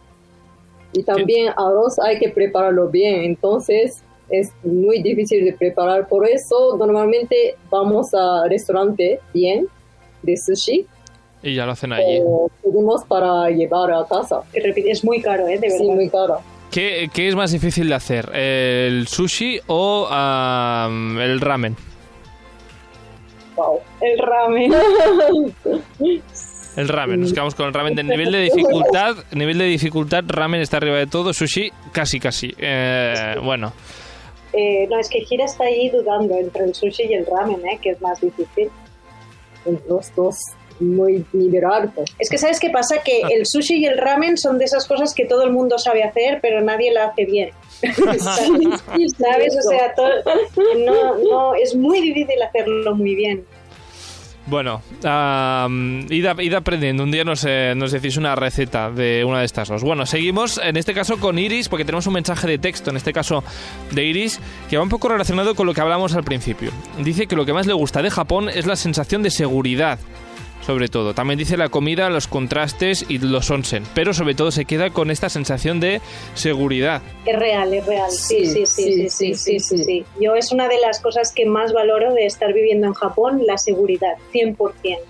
Y 0.93 1.03
también 1.03 1.49
arroz 1.57 1.99
hay 1.99 2.17
que 2.17 2.29
prepararlo 2.29 2.87
bien, 2.87 3.25
entonces 3.25 4.01
es 4.29 4.53
muy 4.63 5.01
difícil 5.01 5.43
de 5.43 5.51
preparar. 5.51 6.07
Por 6.07 6.25
eso 6.25 6.77
normalmente 6.77 7.57
vamos 7.69 8.13
a 8.13 8.47
restaurante 8.47 9.19
bien 9.33 9.67
de 10.23 10.37
sushi 10.37 10.87
Y 11.47 11.55
ya 11.55 11.65
lo 11.65 11.71
hacen 11.71 11.93
allí. 11.93 12.19
o 12.25 12.49
pedimos 12.63 13.05
para 13.05 13.49
llevar 13.49 13.91
a 13.91 14.05
casa. 14.05 14.41
Es 14.53 15.03
muy 15.03 15.21
caro, 15.21 15.47
¿eh? 15.47 15.57
De 15.57 15.67
verdad. 15.69 15.77
Sí, 15.77 15.89
muy 15.89 16.09
caro. 16.09 16.41
¿Qué, 16.71 17.09
qué 17.13 17.29
es 17.29 17.35
más 17.35 17.51
difícil 17.51 17.87
de 17.87 17.95
hacer? 17.95 18.29
¿El 18.35 19.07
sushi 19.07 19.59
o 19.67 20.07
am, 20.09 21.17
el 21.19 21.39
ramen? 21.39 21.75
Wow. 23.55 23.79
El 24.01 24.19
ramen. 24.19 24.73
El 26.75 26.87
ramen, 26.89 27.21
nos 27.21 27.33
quedamos 27.33 27.55
con 27.55 27.65
el 27.67 27.73
ramen. 27.73 27.95
De 27.95 28.03
nivel 28.03 28.31
de 28.31 28.41
dificultad, 28.41 29.15
nivel 29.31 29.57
de 29.57 29.65
dificultad, 29.65 30.23
ramen 30.27 30.61
está 30.61 30.77
arriba 30.77 30.97
de 30.97 31.07
todo, 31.07 31.33
sushi 31.33 31.71
casi 31.91 32.19
casi. 32.19 32.53
Eh, 32.57 33.35
bueno, 33.43 33.73
Eh, 34.53 34.87
no, 34.89 34.99
es 34.99 35.09
que 35.09 35.21
Gira 35.21 35.45
está 35.45 35.63
ahí 35.65 35.89
dudando 35.89 36.35
entre 36.37 36.65
el 36.65 36.75
sushi 36.75 37.03
y 37.09 37.13
el 37.13 37.25
ramen, 37.25 37.65
¿eh? 37.67 37.79
Que 37.81 37.91
es 37.91 38.01
más 38.01 38.19
difícil. 38.21 38.69
Los 39.89 40.13
dos 40.15 40.37
muy 40.79 41.25
nivel 41.33 41.65
alto. 41.65 42.03
Es 42.19 42.29
que 42.29 42.37
¿sabes 42.37 42.59
qué 42.59 42.69
pasa? 42.69 42.97
Que 43.03 43.21
el 43.21 43.45
sushi 43.45 43.75
y 43.77 43.85
el 43.85 43.97
ramen 43.97 44.37
son 44.37 44.57
de 44.57 44.65
esas 44.65 44.85
cosas 44.87 45.13
que 45.13 45.25
todo 45.25 45.43
el 45.43 45.51
mundo 45.51 45.77
sabe 45.77 46.03
hacer, 46.03 46.39
pero 46.41 46.61
nadie 46.61 46.91
la 46.93 47.05
hace 47.05 47.25
bien. 47.25 47.49
¿Sabes? 47.81 49.55
O 49.57 49.69
sea, 49.69 49.93
todo- 49.95 50.09
no, 50.85 51.17
no, 51.17 51.55
es 51.55 51.75
muy 51.75 52.01
difícil 52.01 52.41
hacerlo 52.41 52.95
muy 52.95 53.15
bien. 53.15 53.43
bueno, 54.47 54.81
am, 55.03 56.05
id, 56.09 56.25
a- 56.25 56.41
id 56.41 56.53
aprendiendo. 56.53 57.03
Un 57.03 57.11
día 57.11 57.23
nos, 57.25 57.43
eh, 57.45 57.73
nos 57.75 57.91
decís 57.91 58.15
una 58.17 58.33
receta 58.35 58.89
de 58.89 59.23
una 59.25 59.39
de 59.39 59.45
estas 59.45 59.67
dos. 59.67 59.83
Bueno, 59.83 60.05
seguimos 60.05 60.57
en 60.63 60.77
este 60.77 60.93
caso 60.93 61.17
con 61.19 61.37
Iris, 61.37 61.67
porque 61.69 61.83
tenemos 61.85 62.07
un 62.07 62.13
mensaje 62.13 62.47
de 62.47 62.57
texto, 62.57 62.89
en 62.89 62.95
este 62.97 63.11
caso 63.11 63.43
de 63.91 64.05
Iris, 64.05 64.39
que 64.69 64.77
va 64.77 64.83
un 64.83 64.89
poco 64.89 65.09
relacionado 65.09 65.53
con 65.53 65.65
lo 65.67 65.73
que 65.73 65.81
hablamos 65.81 66.15
al 66.15 66.23
principio. 66.23 66.71
Dice 67.03 67.27
que 67.27 67.35
lo 67.35 67.45
que 67.45 67.51
más 67.53 67.67
le 67.67 67.73
gusta 67.73 68.01
de 68.01 68.09
Japón 68.09 68.47
es 68.49 68.65
la 68.65 68.75
sensación 68.77 69.21
de 69.21 69.31
seguridad. 69.31 69.99
Sobre 70.65 70.89
todo, 70.89 71.13
también 71.13 71.37
dice 71.37 71.55
la 71.55 71.69
comida, 71.69 72.09
los 72.09 72.27
contrastes 72.27 73.05
y 73.07 73.19
los 73.19 73.49
onsen, 73.49 73.83
pero 73.93 74.13
sobre 74.13 74.35
todo 74.35 74.51
se 74.51 74.65
queda 74.65 74.89
con 74.89 75.11
esta 75.11 75.29
sensación 75.29 75.79
de 75.79 76.01
seguridad. 76.33 77.01
Es 77.25 77.39
real, 77.39 77.73
es 77.73 77.85
real. 77.85 78.11
Sí, 78.11 78.45
sí, 78.45 78.65
sí, 78.65 79.07
sí, 79.07 79.09
sí, 79.09 79.33
sí, 79.35 79.59
sí, 79.59 79.77
sí. 79.83 80.05
Yo 80.19 80.35
es 80.35 80.51
una 80.51 80.67
de 80.67 80.77
las 80.79 80.99
cosas 80.99 81.31
que 81.31 81.45
más 81.45 81.71
valoro 81.71 82.13
de 82.13 82.25
estar 82.25 82.53
viviendo 82.53 82.87
en 82.87 82.93
Japón, 82.93 83.41
la 83.45 83.57
seguridad, 83.57 84.15
100%. 84.33 84.57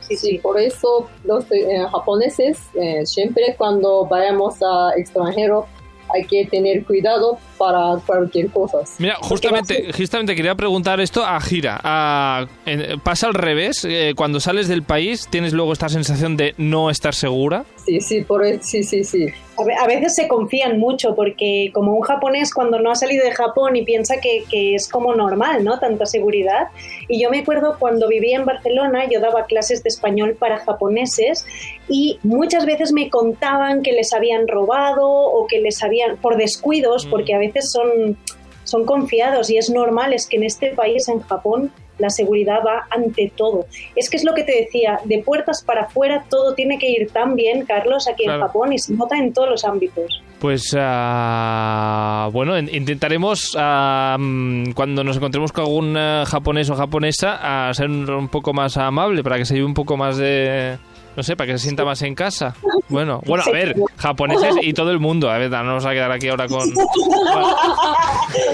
Sí, 0.02 0.16
Sí, 0.16 0.18
sí. 0.18 0.38
por 0.38 0.60
eso 0.60 1.10
los 1.24 1.46
eh, 1.52 1.66
japoneses 1.92 2.60
eh, 2.76 3.06
siempre 3.06 3.56
cuando 3.58 4.06
vayamos 4.06 4.56
a 4.62 4.92
extranjero 4.98 5.66
hay 6.14 6.26
que 6.26 6.46
tener 6.46 6.84
cuidado 6.86 7.38
para 7.58 7.98
cualquier 8.06 8.50
cosa. 8.50 8.78
Mira, 9.00 9.16
justamente, 9.22 9.92
justamente 9.96 10.36
quería 10.36 10.56
preguntar 10.56 11.00
esto 11.02 11.26
a 11.26 11.40
Gira. 11.42 11.80
A- 11.84 12.48
en- 12.66 13.00
¿Pasa 13.02 13.28
al 13.28 13.34
revés? 13.34 13.86
Eh, 13.86 14.14
cuando 14.16 14.40
sales 14.40 14.68
del 14.68 14.84
país, 14.84 15.28
¿tienes 15.30 15.54
luego 15.54 15.74
esta 15.74 15.90
sensación 15.90 16.38
de 16.38 16.54
no 16.58 16.90
estar 16.90 17.14
segura? 17.16 17.66
Sí, 17.86 18.00
sí, 18.02 18.22
por 18.22 18.44
sí, 18.62 18.84
sí, 18.84 19.04
sí. 19.04 19.28
A 19.60 19.64
ve- 19.64 19.76
a 19.76 19.88
veces 19.88 20.16
se 20.16 20.28
confían 20.28 20.80
mucho 20.80 21.16
porque 21.16 21.72
como 21.74 21.94
un 21.94 22.02
japonés 22.02 22.54
cuando 22.54 22.80
no 22.80 22.92
ha 22.92 22.96
salido 22.96 23.26
de 23.26 23.32
Japón 23.32 23.76
y 23.76 23.84
piensa 23.84 24.18
que, 24.22 24.44
que 24.50 24.76
es 24.76 24.88
como 24.88 25.16
normal, 25.16 25.64
¿no? 25.64 25.80
Tanta 25.80 26.06
seguridad. 26.06 26.68
Y 27.08 27.22
yo 27.22 27.30
me 27.30 27.40
acuerdo 27.40 27.78
cuando 27.80 28.08
vivía 28.08 28.38
en 28.38 28.46
Barcelona, 28.46 29.06
yo 29.10 29.20
daba 29.20 29.46
clases 29.46 29.82
de 29.84 29.90
español 29.90 30.36
para 30.40 30.60
japoneses 30.60 31.46
y 31.90 32.20
muchas 32.24 32.66
veces 32.66 32.94
me 32.94 33.10
contaban 33.10 33.82
que 33.82 33.94
les 33.94 34.14
habían 34.14 34.48
robado 34.48 35.08
o 35.10 35.48
que 35.48 35.60
les 35.60 35.84
habían, 35.84 36.18
por 36.18 36.38
descuidos, 36.38 37.06
porque 37.06 37.34
a 37.34 37.40
veces 37.40 37.72
son, 37.72 38.18
son 38.64 38.86
confiados 38.86 39.50
y 39.50 39.58
es 39.58 39.70
normal, 39.70 40.14
es 40.14 40.28
que 40.28 40.38
en 40.38 40.44
este 40.44 40.70
país, 40.72 41.08
en 41.08 41.20
Japón, 41.22 41.72
la 42.00 42.10
seguridad 42.10 42.60
va 42.66 42.86
ante 42.90 43.32
todo. 43.36 43.66
Es 43.96 44.10
que 44.10 44.18
es 44.18 44.24
lo 44.24 44.34
que 44.34 44.44
te 44.44 44.56
decía, 44.56 45.00
de 45.06 45.20
puertas 45.24 45.64
para 45.66 45.84
afuera 45.84 46.24
todo 46.30 46.54
tiene 46.54 46.78
que 46.80 46.90
ir 46.90 47.10
tan 47.12 47.36
bien, 47.36 47.66
Carlos, 47.66 48.08
aquí 48.08 48.24
Claro. 48.24 48.40
en 48.42 48.46
Japón 48.48 48.74
y 48.74 48.80
se 48.80 48.94
nota 48.94 49.18
en 49.18 49.34
todos 49.34 49.50
los 49.50 49.66
ámbitos. 49.66 50.22
Pues 50.40 50.76
ah, 50.80 52.30
bueno, 52.32 52.58
in- 52.58 52.70
intentaremos 52.74 53.56
ah, 53.58 54.18
mm, 54.20 54.72
cuando 54.72 55.04
nos 55.04 55.18
encontremos 55.18 55.52
con 55.52 55.64
algún 55.66 55.98
ah, 55.98 56.24
japonés 56.28 56.70
o 56.70 56.76
japonesa 56.76 57.68
a 57.70 57.74
ser 57.74 57.90
un, 57.90 58.10
un 58.10 58.28
poco 58.30 58.54
más 58.54 58.78
amable 58.78 59.24
para 59.24 59.38
que 59.38 59.46
se 59.46 59.56
lleve 59.56 59.66
un 59.66 59.74
poco 59.74 59.98
más 59.98 60.18
de 60.18 60.78
no 61.18 61.24
sé, 61.24 61.36
para 61.36 61.52
que 61.52 61.58
se 61.58 61.64
sienta 61.64 61.84
más 61.84 62.02
en 62.04 62.14
casa. 62.14 62.56
Bueno, 62.90 63.22
bueno, 63.26 63.44
a 63.46 63.52
ver, 63.52 63.76
japoneses 63.98 64.56
y 64.62 64.74
todo 64.74 64.92
el 64.92 65.00
mundo. 65.00 65.32
A 65.32 65.40
ver, 65.40 65.50
no 65.50 65.58
nos 65.64 65.68
vamos 65.68 65.86
a 65.86 65.92
quedar 65.92 66.12
aquí 66.12 66.30
ahora 66.30 66.48
con. 66.48 66.62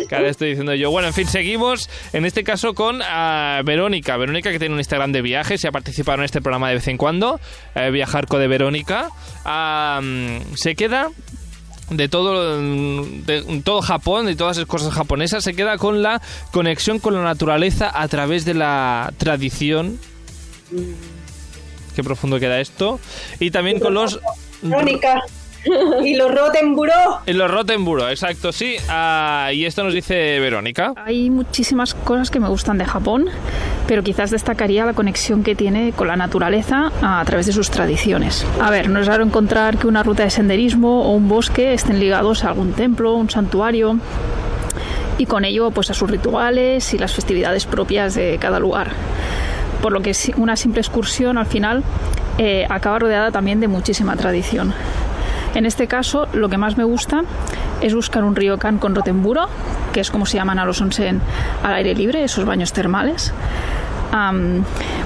Bueno, 0.10 0.28
estoy 0.28 0.50
diciendo 0.50 0.76
yo. 0.76 0.92
Bueno, 0.92 1.08
en 1.08 1.14
fin, 1.14 1.28
seguimos 1.28 1.90
en 2.14 2.26
este 2.26 2.44
caso 2.44 2.76
con 2.76 3.02
ah, 3.04 3.62
Verónica. 3.66 4.16
Verónica 4.16 4.52
que 4.52 4.60
tiene 4.60 4.74
un 4.74 4.80
Instagram 4.80 5.12
de 5.12 5.24
viajes 5.24 5.64
y 5.64 5.68
ha 5.68 5.72
participado 5.72 6.20
en 6.20 6.26
este 6.26 6.40
programa 6.40 6.70
de 6.70 6.76
vez 6.76 6.88
en 6.88 6.98
cuando. 6.98 7.40
eh, 7.74 7.90
Viajarco 7.90 8.38
de 8.38 8.48
Verónica. 8.48 9.10
Se 10.56 10.76
queda 10.76 11.10
de 11.90 12.08
todo, 12.08 12.62
de 12.62 13.62
todo 13.64 13.82
Japón, 13.82 14.28
de 14.28 14.36
todas 14.36 14.58
las 14.58 14.68
cosas 14.68 14.94
japonesas, 14.94 15.44
se 15.44 15.56
queda 15.56 15.78
con 15.78 16.04
la 16.04 16.22
conexión 16.52 17.00
con 17.00 17.16
la 17.16 17.24
naturaleza 17.24 17.92
a 17.94 18.08
través 18.08 18.46
de 18.46 18.54
la 18.54 19.12
tradición. 19.18 20.00
Qué 21.96 22.04
profundo 22.04 22.40
queda 22.40 22.60
esto. 22.60 23.00
Y 23.40 23.52
también 23.52 23.80
con 23.80 23.94
los... 23.94 24.20
Verónica. 24.62 25.22
y 26.04 26.16
los 26.16 26.34
Rotenburo. 26.34 26.94
En 27.26 27.38
los 27.38 27.50
Rotenburo, 27.50 28.10
exacto, 28.10 28.52
sí. 28.52 28.76
Ah, 28.90 29.50
y 29.54 29.66
esto 29.66 29.84
nos 29.84 29.94
dice 29.94 30.40
Verónica. 30.40 30.94
Hay 31.06 31.30
muchísimas 31.30 31.94
cosas 31.94 32.32
que 32.32 32.40
me 32.40 32.50
gustan 32.50 32.78
de 32.78 32.86
Japón, 32.86 33.30
pero 33.88 34.04
quizás 34.04 34.32
destacaría 34.32 34.86
la 34.86 34.94
conexión 34.94 35.44
que 35.44 35.56
tiene 35.56 35.94
con 35.94 36.08
la 36.08 36.16
naturaleza 36.16 36.92
a 37.02 37.24
través 37.26 37.46
de 37.46 37.54
sus 37.54 37.70
tradiciones. 37.70 38.46
A 38.60 38.72
ver, 38.72 38.90
no 38.90 39.00
es 39.00 39.08
raro 39.08 39.24
encontrar 39.24 39.78
que 39.78 39.88
una 39.88 40.04
ruta 40.04 40.24
de 40.24 40.30
senderismo 40.30 41.04
o 41.04 41.12
un 41.12 41.30
bosque 41.30 41.74
estén 41.74 42.00
ligados 42.00 42.44
a 42.44 42.50
algún 42.50 42.74
templo, 42.74 43.14
un 43.16 43.30
santuario 43.30 43.98
y 45.18 45.26
con 45.26 45.46
ello 45.46 45.72
pues 45.72 45.90
a 45.90 45.94
sus 45.94 46.10
rituales 46.10 46.94
y 46.94 46.98
las 46.98 47.14
festividades 47.14 47.66
propias 47.66 48.16
de 48.16 48.38
cada 48.40 48.60
lugar. 48.60 48.92
Por 49.84 49.92
lo 49.92 50.02
que 50.02 50.16
una 50.38 50.56
simple 50.56 50.80
excursión 50.80 51.38
al 51.38 51.46
final 51.46 51.84
eh, 52.38 52.66
acaba 52.70 53.00
rodeada 53.00 53.32
también 53.32 53.60
de 53.60 53.68
muchísima 53.68 54.16
tradición. 54.16 54.74
En 55.56 55.66
este 55.66 55.88
caso, 55.88 56.28
lo 56.32 56.48
que 56.48 56.58
más 56.58 56.78
me 56.78 56.86
gusta 56.86 57.24
es 57.82 57.94
buscar 57.94 58.24
un 58.24 58.34
ryokan 58.34 58.80
con 58.80 58.96
rotemburo, 58.96 59.48
que 59.92 60.00
es 60.00 60.10
como 60.10 60.26
se 60.26 60.38
llaman 60.38 60.58
a 60.58 60.66
los 60.66 60.80
onsen 60.80 61.20
al 61.64 61.74
aire 61.74 61.96
libre, 61.96 62.24
esos 62.24 62.46
baños 62.46 62.72
termales. 62.72 63.34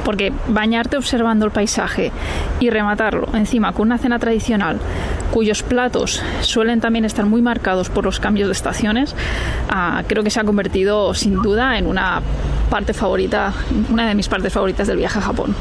Porque 0.03 0.33
bañarte 0.49 0.97
observando 0.97 1.45
el 1.45 1.51
paisaje 1.51 2.11
y 2.59 2.69
rematarlo 2.69 3.27
encima 3.33 3.71
con 3.71 3.87
una 3.87 3.97
cena 3.97 4.19
tradicional 4.19 4.79
cuyos 5.31 5.63
platos 5.63 6.21
suelen 6.41 6.81
también 6.81 7.05
estar 7.05 7.25
muy 7.25 7.41
marcados 7.41 7.89
por 7.89 8.05
los 8.05 8.19
cambios 8.19 8.47
de 8.47 8.53
estaciones, 8.53 9.15
ah, 9.69 10.03
creo 10.07 10.23
que 10.23 10.29
se 10.29 10.39
ha 10.39 10.43
convertido 10.43 11.13
sin 11.13 11.41
duda 11.41 11.77
en 11.77 11.85
una 11.85 12.21
parte 12.69 12.93
favorita, 12.93 13.53
una 13.89 14.07
de 14.07 14.15
mis 14.15 14.27
partes 14.27 14.51
favoritas 14.51 14.87
del 14.87 14.97
viaje 14.97 15.19
a 15.19 15.21
Japón. 15.21 15.55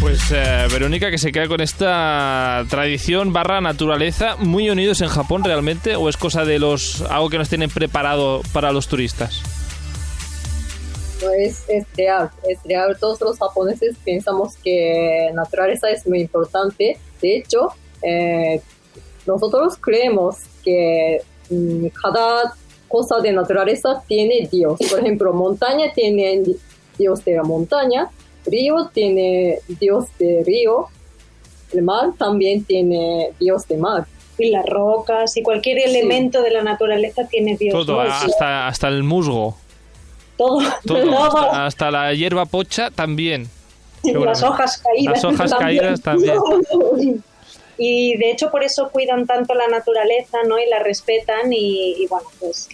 Pues 0.00 0.32
eh, 0.32 0.66
Verónica 0.72 1.10
que 1.10 1.18
se 1.18 1.30
queda 1.30 1.46
con 1.46 1.60
esta 1.60 2.64
tradición 2.68 3.32
barra 3.32 3.60
naturaleza 3.60 4.34
muy 4.36 4.68
unidos 4.68 5.00
en 5.00 5.08
Japón 5.08 5.44
realmente 5.44 5.94
o 5.94 6.08
es 6.08 6.16
cosa 6.16 6.44
de 6.44 6.58
los 6.58 7.02
algo 7.02 7.30
que 7.30 7.38
nos 7.38 7.48
tienen 7.48 7.70
preparado 7.70 8.42
para 8.52 8.72
los 8.72 8.88
turistas. 8.88 9.61
No, 11.22 11.30
es, 11.30 11.64
es 11.68 11.86
real, 11.96 12.30
es 12.48 12.58
real. 12.64 12.96
Todos 12.98 13.20
los 13.20 13.38
japoneses 13.38 13.96
pensamos 14.04 14.56
que 14.56 15.30
naturaleza 15.34 15.90
es 15.90 16.06
muy 16.06 16.20
importante. 16.20 16.98
De 17.20 17.36
hecho, 17.36 17.68
eh, 18.02 18.60
nosotros 19.26 19.76
creemos 19.80 20.36
que 20.64 21.22
mm, 21.50 21.86
cada 22.02 22.54
cosa 22.88 23.20
de 23.20 23.32
naturaleza 23.32 24.02
tiene 24.06 24.48
Dios. 24.50 24.78
Por 24.90 25.00
ejemplo, 25.00 25.32
montaña 25.32 25.92
tiene 25.94 26.42
Dios 26.98 27.24
de 27.24 27.36
la 27.36 27.42
montaña, 27.42 28.10
río 28.44 28.90
tiene 28.92 29.60
Dios 29.80 30.06
de 30.18 30.42
río, 30.44 30.88
el 31.72 31.82
mar 31.82 32.10
también 32.18 32.64
tiene 32.64 33.32
Dios 33.40 33.66
de 33.66 33.78
mar. 33.78 34.06
Y 34.38 34.50
las 34.50 34.66
rocas 34.66 35.36
y 35.36 35.42
cualquier 35.42 35.78
elemento 35.78 36.42
de 36.42 36.50
la 36.50 36.62
naturaleza 36.62 37.26
tiene 37.28 37.56
Dios. 37.56 37.72
Todo, 37.72 38.02
¿no? 38.02 38.10
Hasta, 38.10 38.66
hasta 38.66 38.88
el 38.88 39.02
musgo, 39.02 39.56
todo, 40.36 40.58
todo, 40.86 41.04
todo. 41.04 41.24
hasta, 41.24 41.66
hasta 41.66 41.90
la 41.90 42.12
hierba 42.14 42.44
pocha 42.46 42.90
también. 42.90 43.48
las 44.04 44.42
hojas 44.42 44.78
caídas. 44.78 45.14
Las 45.14 45.24
hojas 45.24 45.54
caídas 45.54 46.00
también. 46.00 46.36
Y 47.78 48.16
de 48.16 48.30
hecho 48.30 48.50
por 48.50 48.62
eso 48.62 48.90
cuidan 48.92 49.26
tanto 49.26 49.54
la 49.54 49.66
naturaleza, 49.66 50.38
¿no? 50.46 50.58
Y 50.58 50.68
la 50.68 50.78
respetan 50.80 51.52
y, 51.52 51.94
y 52.02 52.06
bueno, 52.06 52.28
pues 52.38 52.68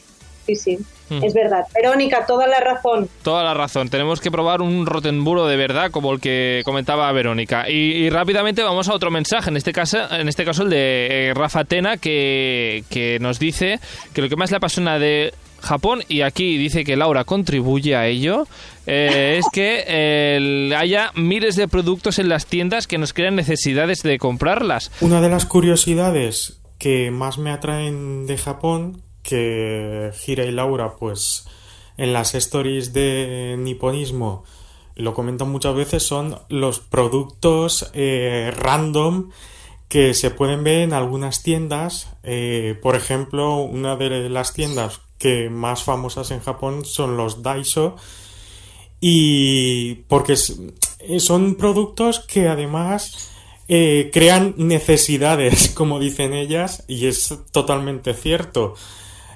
sí, 0.44 0.54
sí, 0.56 0.78
Hmm. 1.10 1.24
es 1.24 1.32
verdad. 1.32 1.64
Verónica, 1.74 2.26
toda 2.26 2.46
la 2.46 2.60
razón. 2.60 3.08
Toda 3.22 3.42
la 3.42 3.54
razón. 3.54 3.88
Tenemos 3.88 4.20
que 4.20 4.30
probar 4.30 4.60
un 4.60 4.84
rotenburo 4.84 5.46
de 5.46 5.56
verdad, 5.56 5.90
como 5.90 6.12
el 6.12 6.20
que 6.20 6.60
comentaba 6.66 7.10
Verónica. 7.12 7.64
Y, 7.70 7.92
y 7.92 8.10
rápidamente 8.10 8.62
vamos 8.62 8.88
a 8.88 8.94
otro 8.94 9.10
mensaje. 9.10 9.48
En 9.48 9.56
este 9.56 9.72
caso, 9.72 9.98
en 10.12 10.28
este 10.28 10.44
caso 10.44 10.64
el 10.64 10.70
de 10.70 11.28
eh, 11.30 11.34
Rafa 11.34 11.64
Tena, 11.64 11.96
que, 11.96 12.84
que 12.90 13.18
nos 13.20 13.38
dice 13.38 13.80
que 14.12 14.20
lo 14.20 14.28
que 14.28 14.36
más 14.36 14.50
le 14.50 14.58
apasiona 14.58 14.98
de 14.98 15.32
Japón, 15.60 16.02
y 16.08 16.22
aquí 16.22 16.56
dice 16.56 16.84
que 16.84 16.96
Laura 16.96 17.24
contribuye 17.24 17.96
a 17.96 18.06
ello, 18.06 18.46
eh, 18.86 19.36
es 19.38 19.46
que 19.52 19.84
eh, 19.86 20.72
haya 20.76 21.12
miles 21.14 21.56
de 21.56 21.68
productos 21.68 22.18
en 22.18 22.28
las 22.28 22.46
tiendas 22.46 22.86
que 22.86 22.98
nos 22.98 23.12
crean 23.12 23.36
necesidades 23.36 24.02
de 24.02 24.18
comprarlas. 24.18 24.90
Una 25.00 25.20
de 25.20 25.28
las 25.28 25.46
curiosidades 25.46 26.60
que 26.78 27.10
más 27.10 27.38
me 27.38 27.50
atraen 27.50 28.26
de 28.26 28.38
Japón, 28.38 29.02
que 29.22 30.10
Gira 30.14 30.44
y 30.44 30.52
Laura, 30.52 30.96
pues 30.96 31.46
en 31.96 32.12
las 32.12 32.34
stories 32.34 32.92
de 32.92 33.56
niponismo 33.58 34.44
lo 34.94 35.12
comentan 35.12 35.50
muchas 35.50 35.74
veces, 35.74 36.02
son 36.02 36.38
los 36.48 36.80
productos 36.80 37.90
eh, 37.94 38.52
random 38.56 39.30
que 39.88 40.14
se 40.14 40.30
pueden 40.30 40.64
ver 40.64 40.80
en 40.80 40.92
algunas 40.92 41.42
tiendas. 41.42 42.08
Por 42.82 42.94
ejemplo, 42.94 43.56
una 43.56 43.96
de 43.96 44.28
las 44.28 44.52
tiendas 44.52 45.00
que 45.18 45.50
más 45.50 45.82
famosas 45.82 46.30
en 46.30 46.40
Japón 46.40 46.84
son 46.84 47.16
los 47.16 47.42
Daiso. 47.42 47.96
Y 49.00 49.94
porque 50.08 50.32
es- 50.34 50.56
son 51.18 51.54
productos 51.56 52.20
que 52.20 52.48
además 52.48 53.30
eh, 53.68 54.10
crean 54.12 54.54
necesidades, 54.56 55.68
como 55.74 56.00
dicen 56.00 56.32
ellas, 56.32 56.84
y 56.88 57.06
es 57.06 57.34
totalmente 57.52 58.14
cierto. 58.14 58.74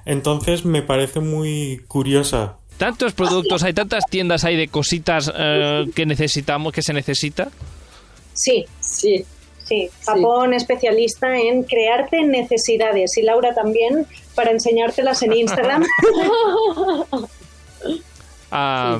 Entonces 0.04 0.64
me 0.64 0.82
parece 0.82 1.20
muy 1.20 1.82
curiosa. 1.86 2.56
Tantos 2.78 3.12
productos, 3.12 3.62
hay 3.62 3.74
tantas 3.74 4.04
tiendas 4.08 4.44
hay 4.44 4.56
de 4.56 4.66
cositas 4.68 5.30
eh, 5.36 5.84
que 5.94 6.06
necesitamos, 6.06 6.72
que 6.72 6.82
se 6.82 6.92
necesita. 6.94 7.50
Sí, 8.34 8.64
Sí, 8.80 9.24
sí. 9.72 9.90
Japón 10.04 10.54
especialista 10.54 11.36
en 11.36 11.62
crearte 11.64 12.22
necesidades 12.24 13.16
y 13.16 13.22
Laura 13.22 13.54
también 13.54 14.06
para 14.34 14.50
enseñártelas 14.50 15.22
en 15.22 15.32
Instagram. 15.32 15.84
Ah, 18.54 18.98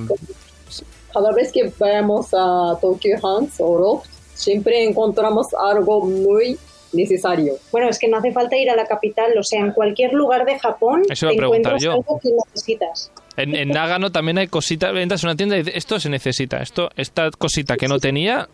cada 1.13 1.31
vez 1.33 1.53
que 1.53 1.71
vamos 1.79 2.29
a 2.33 2.79
Tokyo 2.81 3.17
Hands 3.23 3.55
o 3.59 3.79
Loft, 3.79 4.07
siempre 4.35 4.83
encontramos 4.83 5.49
algo 5.53 6.07
muy 6.07 6.59
necesario. 6.93 7.55
Bueno, 7.71 7.89
es 7.89 7.99
que 7.99 8.09
no 8.09 8.17
hace 8.19 8.33
falta 8.33 8.57
ir 8.57 8.71
a 8.71 8.77
la 8.77 8.87
capital, 8.87 9.37
o 9.39 9.43
sea, 9.43 9.61
en 9.61 9.73
cualquier 9.73 10.13
lugar 10.15 10.45
de 10.45 10.59
Japón 10.59 11.03
Eso 11.09 11.29
te 11.29 11.35
encuentras 11.35 11.83
yo. 11.83 11.93
algo 11.93 12.19
que 12.19 12.31
necesitas. 12.47 13.11
En, 13.37 13.55
en 13.55 13.69
Nagano 13.69 14.11
también 14.11 14.39
hay 14.39 14.49
cositas, 14.49 14.95
entras 14.97 15.23
a 15.25 15.27
una 15.29 15.37
tienda 15.37 15.57
y 15.57 15.59
dices, 15.61 15.77
esto 15.77 16.01
se 16.01 16.09
necesita, 16.09 16.59
esto, 16.59 16.89
esta 16.97 17.31
cosita 17.31 17.77
que 17.77 17.89
no 17.89 17.99
tenía, 17.99 18.49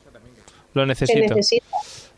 lo 0.74 0.82
Se 0.82 0.86
necesito. 0.86 1.34
necesita. 1.34 1.66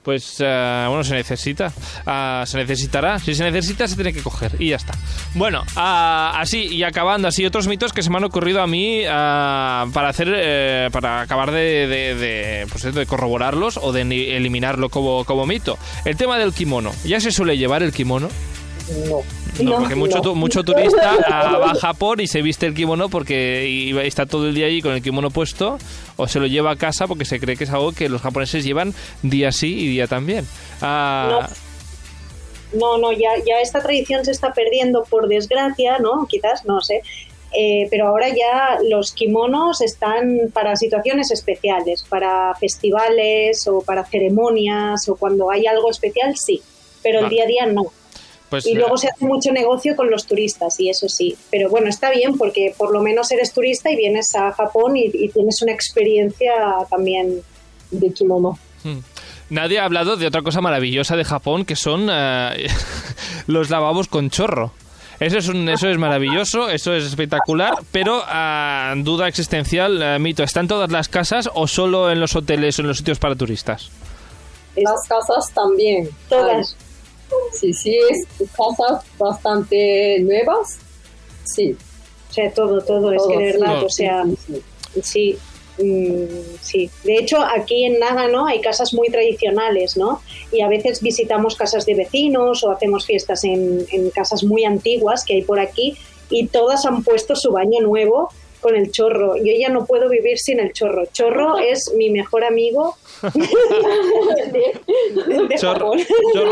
Pues 0.02 0.36
eh, 0.40 0.84
bueno, 0.88 1.04
se 1.04 1.14
necesita. 1.14 1.72
Ah, 2.06 2.44
se 2.46 2.56
necesitará. 2.56 3.18
Si 3.18 3.34
se 3.34 3.44
necesita, 3.44 3.86
se 3.86 3.96
tiene 3.96 4.12
que 4.12 4.22
coger. 4.22 4.52
Y 4.58 4.70
ya 4.70 4.76
está. 4.76 4.94
Bueno, 5.34 5.62
ah, 5.76 6.32
así 6.36 6.62
y 6.68 6.82
acabando, 6.84 7.28
así 7.28 7.44
otros 7.44 7.66
mitos 7.68 7.92
que 7.92 8.02
se 8.02 8.08
me 8.10 8.16
han 8.16 8.24
ocurrido 8.24 8.62
a 8.62 8.66
mí 8.66 9.02
ah, 9.08 9.86
para 9.92 10.08
hacer. 10.08 10.32
eh, 10.34 10.88
para 10.90 11.20
acabar 11.20 11.50
de, 11.50 11.86
de, 11.86 12.14
de, 12.14 12.66
pues, 12.70 12.94
de 12.94 13.06
corroborarlos 13.06 13.76
o 13.76 13.92
de 13.92 14.02
eliminarlo 14.36 14.88
como, 14.88 15.24
como 15.24 15.46
mito. 15.46 15.78
El 16.04 16.16
tema 16.16 16.38
del 16.38 16.52
kimono. 16.54 16.92
¿Ya 17.04 17.20
se 17.20 17.30
suele 17.30 17.58
llevar 17.58 17.82
el 17.82 17.92
kimono? 17.92 18.28
No. 19.08 19.22
No, 19.62 19.70
No, 19.70 19.78
porque 19.80 19.94
mucho, 19.94 20.20
no. 20.20 20.34
mucho 20.34 20.62
turista 20.62 21.16
va 21.58 21.72
a 21.72 21.74
Japón 21.74 22.20
y 22.20 22.26
se 22.26 22.40
viste 22.40 22.66
el 22.66 22.74
kimono 22.74 23.08
porque 23.08 23.66
y 23.68 23.96
está 23.98 24.24
todo 24.26 24.46
el 24.48 24.54
día 24.54 24.66
allí 24.66 24.80
con 24.80 24.92
el 24.92 25.02
kimono 25.02 25.30
puesto 25.30 25.78
o 26.16 26.28
se 26.28 26.38
lo 26.40 26.46
lleva 26.46 26.70
a 26.72 26.76
casa 26.76 27.06
porque 27.06 27.24
se 27.24 27.40
cree 27.40 27.56
que 27.56 27.64
es 27.64 27.70
algo 27.70 27.92
que 27.92 28.08
los 28.08 28.22
japoneses 28.22 28.64
llevan 28.64 28.94
día 29.22 29.52
sí 29.52 29.78
y 29.78 29.88
día 29.88 30.06
también. 30.06 30.46
Ah, 30.80 31.48
No, 32.72 32.98
no, 32.98 33.12
ya, 33.12 33.30
ya 33.44 33.60
esta 33.60 33.82
tradición 33.82 34.24
se 34.24 34.30
está 34.30 34.52
perdiendo 34.52 35.02
por 35.02 35.26
desgracia, 35.28 35.98
¿no? 35.98 36.26
Quizás, 36.26 36.64
no 36.64 36.80
sé. 36.80 37.02
Eh, 37.52 37.88
pero 37.90 38.06
ahora 38.06 38.28
ya 38.28 38.78
los 38.88 39.10
kimonos 39.10 39.80
están 39.80 40.50
para 40.52 40.76
situaciones 40.76 41.32
especiales, 41.32 42.04
para 42.08 42.54
festivales 42.54 43.66
o 43.66 43.80
para 43.80 44.04
ceremonias 44.04 45.08
o 45.08 45.16
cuando 45.16 45.50
hay 45.50 45.66
algo 45.66 45.90
especial, 45.90 46.36
sí. 46.36 46.62
Pero 47.02 47.20
el 47.20 47.28
día 47.28 47.44
a 47.44 47.46
día 47.46 47.66
no. 47.66 47.86
Pues 48.50 48.66
Y 48.66 48.74
luego 48.74 48.96
se 48.98 49.08
hace 49.08 49.24
mucho 49.24 49.52
negocio 49.52 49.96
con 49.96 50.10
los 50.10 50.26
turistas, 50.26 50.78
y 50.80 50.90
eso 50.90 51.08
sí. 51.08 51.36
Pero 51.50 51.70
bueno, 51.70 51.88
está 51.88 52.10
bien 52.10 52.36
porque 52.36 52.74
por 52.76 52.92
lo 52.92 53.00
menos 53.00 53.30
eres 53.30 53.52
turista 53.52 53.90
y 53.90 53.96
vienes 53.96 54.34
a 54.34 54.52
Japón 54.52 54.96
y, 54.96 55.04
y 55.12 55.28
tienes 55.30 55.62
una 55.62 55.72
experiencia 55.72 56.52
también 56.90 57.40
De 57.90 58.12
kimono. 58.12 58.58
mm. 58.84 58.98
nadie 59.50 59.78
ha 59.78 59.84
hablado 59.84 60.16
de 60.16 60.26
otra 60.26 60.42
cosa 60.42 60.60
maravillosa 60.60 61.16
de 61.16 61.24
Japón 61.24 61.64
que 61.64 61.76
son 61.76 62.08
eh, 62.10 62.66
los 63.46 63.70
lavabos 63.70 64.08
con 64.08 64.28
chorro. 64.30 64.72
Eso 65.20 65.36
es, 65.36 65.48
un- 65.48 65.68
eso 65.68 65.86
es 65.88 65.98
maravilloso, 65.98 66.70
eso 66.70 66.94
es 66.94 67.04
espectacular, 67.04 67.74
pero 67.92 68.22
ah, 68.26 68.94
duda 68.96 69.28
existencial, 69.28 70.02
eh, 70.02 70.18
mito, 70.18 70.42
¿está 70.42 70.60
en 70.60 70.68
todas 70.68 70.90
las 70.90 71.08
casas 71.08 71.50
o 71.52 71.66
solo 71.66 72.10
en 72.10 72.20
los 72.20 72.34
hoteles 72.36 72.78
o 72.78 72.82
en 72.82 72.88
los 72.88 72.96
sitios 72.98 73.18
para 73.18 73.36
turistas? 73.36 73.90
Las 74.76 75.06
casas 75.06 75.52
también. 75.52 76.08
todas. 76.30 76.74
Sí, 77.52 77.72
sí, 77.72 77.98
es 78.10 78.26
casas 78.56 79.04
bastante 79.18 80.18
nuevas. 80.20 80.78
Sí. 81.44 81.76
O 82.30 82.32
sea, 82.32 82.50
todo, 82.52 82.80
todo, 82.82 83.12
es 83.12 83.18
todo, 83.18 83.28
que 83.28 83.38
de 83.38 83.52
verdad, 83.52 83.74
Todo. 83.76 83.86
o 83.86 83.90
sea, 83.90 84.24
sí, 84.24 84.62
sí. 85.02 85.38
sí, 85.76 85.84
mm, 85.84 86.56
sí. 86.60 86.90
De 87.04 87.16
hecho, 87.16 87.38
aquí 87.40 87.84
en 87.84 87.98
Nagano 87.98 88.46
hay 88.46 88.60
casas 88.60 88.94
muy 88.94 89.08
tradicionales, 89.08 89.96
¿no? 89.96 90.22
Y 90.52 90.60
a 90.60 90.68
veces 90.68 91.00
visitamos 91.02 91.56
casas 91.56 91.86
de 91.86 91.94
vecinos 91.94 92.62
o 92.62 92.70
hacemos 92.70 93.04
fiestas 93.04 93.42
en, 93.44 93.84
en 93.90 94.10
casas 94.10 94.44
muy 94.44 94.64
antiguas 94.64 95.24
que 95.24 95.34
hay 95.34 95.42
por 95.42 95.58
aquí 95.58 95.96
y 96.30 96.46
todas 96.46 96.86
han 96.86 97.02
puesto 97.02 97.34
su 97.34 97.50
baño 97.50 97.80
nuevo 97.80 98.30
con 98.60 98.76
el 98.76 98.90
chorro. 98.90 99.36
Yo 99.36 99.52
ya 99.58 99.68
no 99.68 99.86
puedo 99.86 100.08
vivir 100.08 100.38
sin 100.38 100.60
el 100.60 100.72
chorro. 100.72 101.06
Chorro 101.06 101.58
es 101.72 101.92
mi 101.96 102.10
mejor 102.10 102.44
amigo 102.44 102.96
de, 104.52 105.48
de 105.48 105.54
Chorro, 105.58 105.92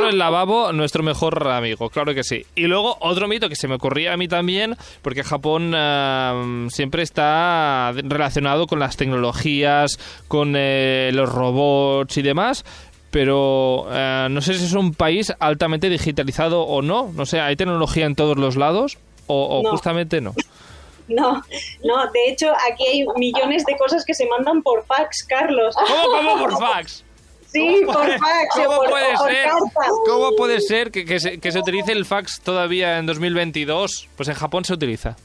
el 0.08 0.18
lavabo, 0.18 0.72
nuestro 0.72 1.02
mejor 1.02 1.46
amigo, 1.48 1.90
claro 1.90 2.14
que 2.14 2.24
sí. 2.24 2.44
Y 2.54 2.62
luego 2.66 2.96
otro 3.00 3.28
mito 3.28 3.48
que 3.48 3.56
se 3.56 3.68
me 3.68 3.74
ocurría 3.76 4.12
a 4.12 4.16
mí 4.16 4.28
también, 4.28 4.76
porque 5.02 5.24
Japón 5.24 5.72
ah, 5.74 6.66
siempre 6.70 7.02
está 7.02 7.92
relacionado 7.94 8.66
con 8.66 8.78
las 8.78 8.96
tecnologías, 8.96 9.98
con 10.28 10.54
eh, 10.56 11.10
los 11.14 11.30
robots 11.32 12.16
y 12.18 12.22
demás. 12.22 12.64
pero 13.10 13.86
eh, 13.90 14.28
no 14.30 14.40
sé 14.42 14.54
si 14.54 14.64
es 14.66 14.72
un 14.74 14.92
país 14.94 15.32
altamente 15.40 15.88
digitalizado 15.88 16.62
o 16.62 16.82
no. 16.82 17.10
No 17.14 17.24
sé, 17.26 17.40
¿hay 17.40 17.56
tecnología 17.56 18.04
en 18.06 18.14
todos 18.14 18.36
los 18.36 18.56
lados 18.56 18.98
o, 19.26 19.58
o 19.58 19.62
No. 19.62 19.70
justamente 19.70 20.20
no? 20.20 20.34
No, 21.08 21.42
no, 21.84 22.10
de 22.12 22.28
hecho 22.28 22.52
aquí 22.70 22.86
hay 22.86 23.06
millones 23.16 23.64
de 23.64 23.76
cosas 23.76 24.04
que 24.04 24.14
se 24.14 24.26
mandan 24.26 24.62
por 24.62 24.84
fax, 24.84 25.24
Carlos. 25.26 25.74
¿Cómo, 25.74 26.04
cómo 26.16 26.38
por 26.38 26.58
fax? 26.58 27.04
Sí, 27.50 27.80
¿Cómo 27.86 27.98
por 27.98 28.10
fax 28.18 28.54
¿Cómo 28.54 28.76
por, 28.76 28.90
puede 28.90 29.16
por 29.16 29.30
ser? 29.30 29.48
¿Cómo 30.06 30.36
puede 30.36 30.60
ser 30.60 30.90
que, 30.90 31.04
que 31.06 31.18
se, 31.18 31.38
que 31.40 31.50
se 31.50 31.58
utilice 31.60 31.92
el 31.92 32.04
fax 32.04 32.40
todavía 32.42 32.98
en 32.98 33.06
2022? 33.06 34.08
Pues 34.16 34.28
en 34.28 34.34
Japón 34.34 34.64
se 34.66 34.74
utiliza. 34.74 35.16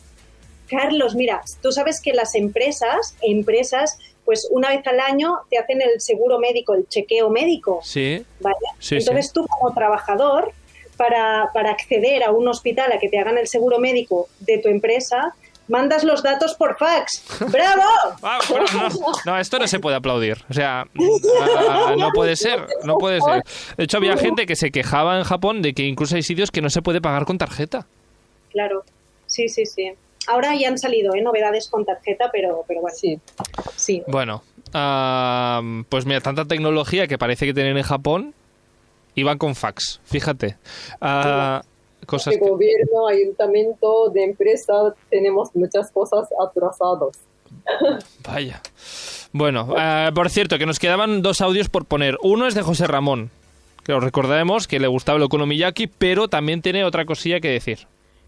Carlos, 0.69 1.15
mira, 1.15 1.41
tú 1.61 1.71
sabes 1.71 1.99
que 2.01 2.13
las 2.13 2.33
empresas, 2.35 3.15
empresas, 3.21 3.99
pues 4.25 4.47
una 4.51 4.69
vez 4.69 4.87
al 4.87 5.01
año 5.01 5.39
te 5.49 5.57
hacen 5.59 5.81
el 5.81 5.99
seguro 5.99 6.39
médico, 6.39 6.73
el 6.73 6.87
chequeo 6.87 7.29
médico, 7.29 7.81
Sí. 7.83 8.25
¿vale? 8.39 8.55
Sí, 8.79 8.95
Entonces 8.95 9.27
sí. 9.27 9.31
tú 9.33 9.45
como 9.47 9.73
trabajador, 9.73 10.51
para, 10.97 11.49
para 11.53 11.71
acceder 11.71 12.23
a 12.23 12.31
un 12.31 12.47
hospital 12.47 12.91
a 12.91 12.99
que 12.99 13.09
te 13.09 13.19
hagan 13.19 13.37
el 13.37 13.47
seguro 13.47 13.79
médico 13.79 14.29
de 14.39 14.59
tu 14.59 14.69
empresa, 14.69 15.33
mandas 15.67 16.03
los 16.03 16.23
datos 16.23 16.53
por 16.55 16.77
fax. 16.77 17.23
¡Bravo! 17.51 17.83
Ah, 18.21 18.39
bueno, 18.49 18.65
no, 18.73 18.89
no, 19.25 19.39
esto 19.39 19.59
no 19.59 19.67
se 19.67 19.79
puede 19.79 19.95
aplaudir. 19.95 20.37
O 20.49 20.53
sea, 20.53 20.81
ah, 20.81 21.95
no 21.97 22.09
puede 22.11 22.35
ser, 22.35 22.65
no 22.83 22.97
puede 22.97 23.21
ser. 23.21 23.43
De 23.77 23.83
hecho, 23.85 23.97
había 23.97 24.17
gente 24.17 24.45
que 24.45 24.55
se 24.55 24.71
quejaba 24.71 25.17
en 25.17 25.23
Japón 25.23 25.61
de 25.61 25.73
que 25.73 25.83
incluso 25.83 26.15
hay 26.15 26.23
sitios 26.23 26.51
que 26.51 26.61
no 26.61 26.69
se 26.69 26.81
puede 26.81 27.01
pagar 27.01 27.25
con 27.25 27.37
tarjeta. 27.37 27.87
Claro, 28.51 28.83
sí, 29.25 29.49
sí, 29.49 29.65
sí. 29.65 29.91
Ahora 30.27 30.55
ya 30.55 30.69
han 30.69 30.77
salido 30.77 31.15
¿eh? 31.15 31.21
novedades 31.21 31.67
con 31.69 31.85
tarjeta, 31.85 32.29
pero, 32.31 32.63
pero 32.67 32.81
bueno. 32.81 32.95
Sí. 32.95 33.19
Sí. 33.75 34.03
Bueno, 34.07 34.43
ah, 34.73 35.61
pues 35.89 36.05
mira, 36.05 36.21
tanta 36.21 36.45
tecnología 36.45 37.07
que 37.07 37.17
parece 37.17 37.45
que 37.45 37.53
tienen 37.53 37.77
en 37.77 37.83
Japón 37.83 38.33
y 39.15 39.23
van 39.23 39.37
con 39.37 39.55
fax. 39.55 39.99
Fíjate. 40.05 40.57
Ah, 41.01 41.61
cosas 42.05 42.33
de 42.33 42.39
que- 42.39 42.49
gobierno, 42.49 43.07
ayuntamiento, 43.07 44.09
de 44.09 44.23
empresa, 44.23 44.73
tenemos 45.09 45.49
muchas 45.55 45.91
cosas 45.91 46.27
atrasadas. 46.41 47.17
Vaya. 48.27 48.61
Bueno, 49.31 49.73
ah, 49.77 50.11
por 50.13 50.29
cierto, 50.29 50.57
que 50.57 50.65
nos 50.65 50.79
quedaban 50.79 51.21
dos 51.21 51.41
audios 51.41 51.69
por 51.69 51.85
poner. 51.85 52.17
Uno 52.23 52.47
es 52.47 52.55
de 52.55 52.61
José 52.61 52.87
Ramón, 52.87 53.31
que 53.83 53.93
os 53.93 54.03
recordaremos 54.03 54.67
que 54.67 54.79
le 54.79 54.87
gustaba 54.87 55.17
el 55.17 55.23
Okonomiyaki, 55.23 55.87
pero 55.87 56.27
también 56.27 56.61
tiene 56.61 56.83
otra 56.83 57.05
cosilla 57.05 57.39
que 57.39 57.49
decir. 57.49 57.79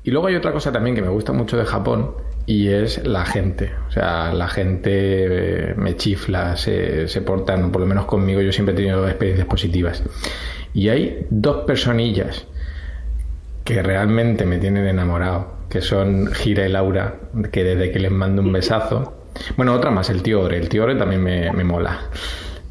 Y 0.04 0.12
luego 0.12 0.28
hay 0.28 0.36
otra 0.36 0.52
cosa 0.52 0.72
también 0.72 0.96
que 0.96 1.02
me 1.02 1.10
gusta 1.10 1.32
mucho 1.32 1.58
de 1.58 1.66
Japón 1.66 2.14
y 2.46 2.68
es 2.68 3.04
la 3.08 3.26
gente. 3.26 3.72
O 3.88 3.92
sea, 3.92 4.32
la 4.34 4.48
gente 4.48 4.92
eh, 5.72 5.74
me 5.76 5.96
chifla, 5.96 6.56
se, 6.58 7.08
se 7.08 7.22
portan, 7.22 7.72
por 7.72 7.82
lo 7.82 7.88
menos 7.88 8.06
conmigo, 8.06 8.40
yo 8.42 8.52
siempre 8.52 8.74
he 8.74 8.78
tenido 8.78 9.08
experiencias 9.08 9.48
positivas. 9.48 10.04
Y 10.74 10.90
hay 10.90 11.26
dos 11.32 11.66
personillas 11.66 12.46
que 13.66 13.82
realmente 13.84 14.46
me 14.46 14.58
tienen 14.60 14.88
enamorado, 14.88 15.56
que 15.70 15.82
son 15.82 16.32
Gira 16.34 16.66
y 16.66 16.70
Laura, 16.72 17.16
que 17.52 17.64
desde 17.66 17.92
que 17.92 18.00
les 18.00 18.12
mando 18.12 18.42
un 18.42 18.54
besazo. 18.54 19.26
Bueno, 19.58 19.74
otra 19.74 19.92
más, 19.92 20.10
el 20.10 20.22
tío 20.24 20.40
Ore. 20.42 20.58
El 20.58 20.70
tío 20.70 20.84
Ore 20.84 20.96
también 20.96 21.22
me, 21.22 21.52
me 21.52 21.64
mola. 21.66 22.00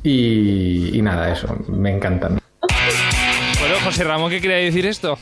Y, 0.03 0.97
y 0.97 1.03
nada, 1.03 1.31
eso, 1.33 1.55
me 1.69 1.91
encantan. 1.91 2.39
Bueno, 2.61 3.75
José 3.85 4.05
Ramón, 4.05 4.31
¿qué 4.31 4.41
quería 4.41 4.57
decir 4.59 4.87
esto? 4.87 5.19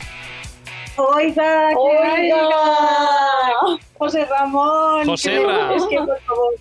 Oiga, 0.95 1.69
que 1.69 1.75
Oiga. 1.75 2.15
oiga. 2.15 3.79
José 3.97 4.25
Ramón. 4.25 5.05
Joserra. 5.05 5.69
que- 5.69 5.75
Es 5.75 5.83
que, 5.85 5.97
por 5.97 6.19
favor, 6.21 6.53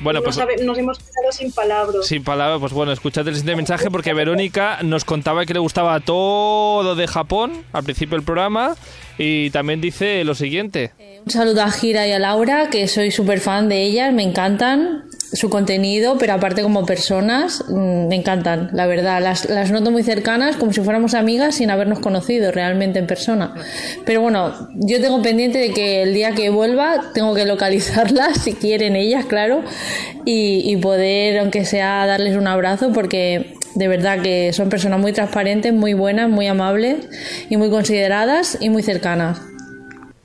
Bueno, 0.00 0.20
no 0.20 0.24
pues 0.24 0.36
sabe- 0.36 0.56
nos 0.64 0.76
hemos 0.76 0.98
quedado 0.98 1.32
sin 1.32 1.52
palabras. 1.52 2.06
sin 2.06 2.24
palabras, 2.24 2.58
pues 2.60 2.72
bueno, 2.72 2.92
escuchad 2.92 3.26
el 3.28 3.34
siguiente 3.34 3.56
mensaje 3.56 3.90
porque 3.90 4.12
Verónica 4.12 4.78
nos 4.82 5.04
contaba 5.04 5.46
que 5.46 5.54
le 5.54 5.60
gustaba 5.60 5.98
todo 6.00 6.94
de 6.94 7.06
Japón 7.06 7.52
al 7.72 7.84
principio 7.84 8.16
del 8.16 8.24
programa 8.24 8.74
y 9.18 9.50
también 9.50 9.80
dice 9.80 10.24
lo 10.24 10.34
siguiente. 10.34 10.92
Un 11.24 11.30
saludo 11.30 11.62
a 11.62 11.70
Gira 11.70 12.06
y 12.06 12.12
a 12.12 12.18
Laura, 12.18 12.68
que 12.70 12.86
soy 12.88 13.10
súper 13.10 13.40
fan 13.40 13.68
de 13.68 13.82
ellas, 13.82 14.12
me 14.12 14.22
encantan 14.24 15.04
su 15.32 15.50
contenido, 15.50 16.16
pero 16.18 16.34
aparte 16.34 16.62
como 16.62 16.86
personas, 16.86 17.64
mm, 17.68 18.08
me 18.08 18.16
encantan, 18.16 18.70
la 18.72 18.86
verdad. 18.86 19.20
Las, 19.22 19.48
las 19.48 19.70
noto 19.70 19.90
muy 19.90 20.02
cercanas, 20.02 20.56
como 20.56 20.72
si 20.72 20.80
fuéramos 20.80 21.14
amigas 21.14 21.56
sin 21.56 21.70
habernos 21.70 21.98
conocido 21.98 22.52
realmente 22.52 22.98
en 22.98 23.06
persona. 23.06 23.54
Pero 24.04 24.20
bueno, 24.20 24.54
yo 24.74 25.00
tengo 25.00 25.22
pendiente 25.22 25.58
de 25.58 25.72
que 25.72 26.02
el 26.02 26.14
día 26.14 26.32
que 26.32 26.50
vuelva 26.50 27.10
tengo 27.14 27.34
que 27.34 27.44
localizarlas, 27.46 28.38
si 28.42 28.54
quieren 28.54 28.96
ellas, 28.96 29.24
claro, 29.26 29.62
y, 30.24 30.62
y 30.70 30.76
poder, 30.76 31.38
aunque 31.38 31.64
sea, 31.64 32.06
darles 32.06 32.36
un 32.36 32.46
abrazo, 32.46 32.92
porque 32.92 33.54
de 33.74 33.88
verdad 33.88 34.22
que 34.22 34.52
son 34.52 34.68
personas 34.68 35.00
muy 35.00 35.12
transparentes, 35.12 35.72
muy 35.72 35.94
buenas, 35.94 36.28
muy 36.30 36.46
amables 36.46 37.08
y 37.50 37.56
muy 37.56 37.70
consideradas 37.70 38.56
y 38.60 38.70
muy 38.70 38.82
cercanas. 38.82 39.40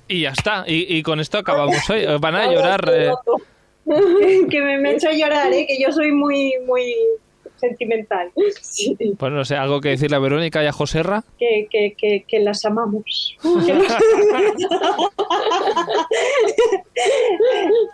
Y 0.08 0.22
ya 0.22 0.30
está, 0.32 0.64
y, 0.68 0.98
y 0.98 1.04
con 1.04 1.20
esto 1.20 1.38
acabamos 1.38 1.88
hoy. 1.90 2.06
Van 2.20 2.36
a 2.36 2.52
llorar. 2.52 2.90
eh, 2.94 3.12
que 4.50 4.62
me, 4.62 4.78
me 4.78 4.92
he 4.92 4.96
hecho 4.96 5.12
llorar, 5.12 5.52
¿eh? 5.54 5.66
que 5.68 5.82
yo 5.82 5.92
soy 5.92 6.12
muy, 6.12 6.54
muy 6.66 6.96
sentimental. 7.60 8.32
Pues 8.36 8.82
no 9.32 9.46
sé, 9.46 9.56
algo 9.56 9.82
que 9.82 9.90
decirle 9.90 10.16
a 10.16 10.20
Verónica 10.20 10.64
y 10.64 10.68
a 10.68 10.72
Joserra. 10.72 11.24
Que, 11.38 11.68
que, 11.70 11.96
que, 11.98 12.24
que 12.28 12.40
las 12.40 12.64
amamos. 12.66 13.36
Que, 13.42 13.74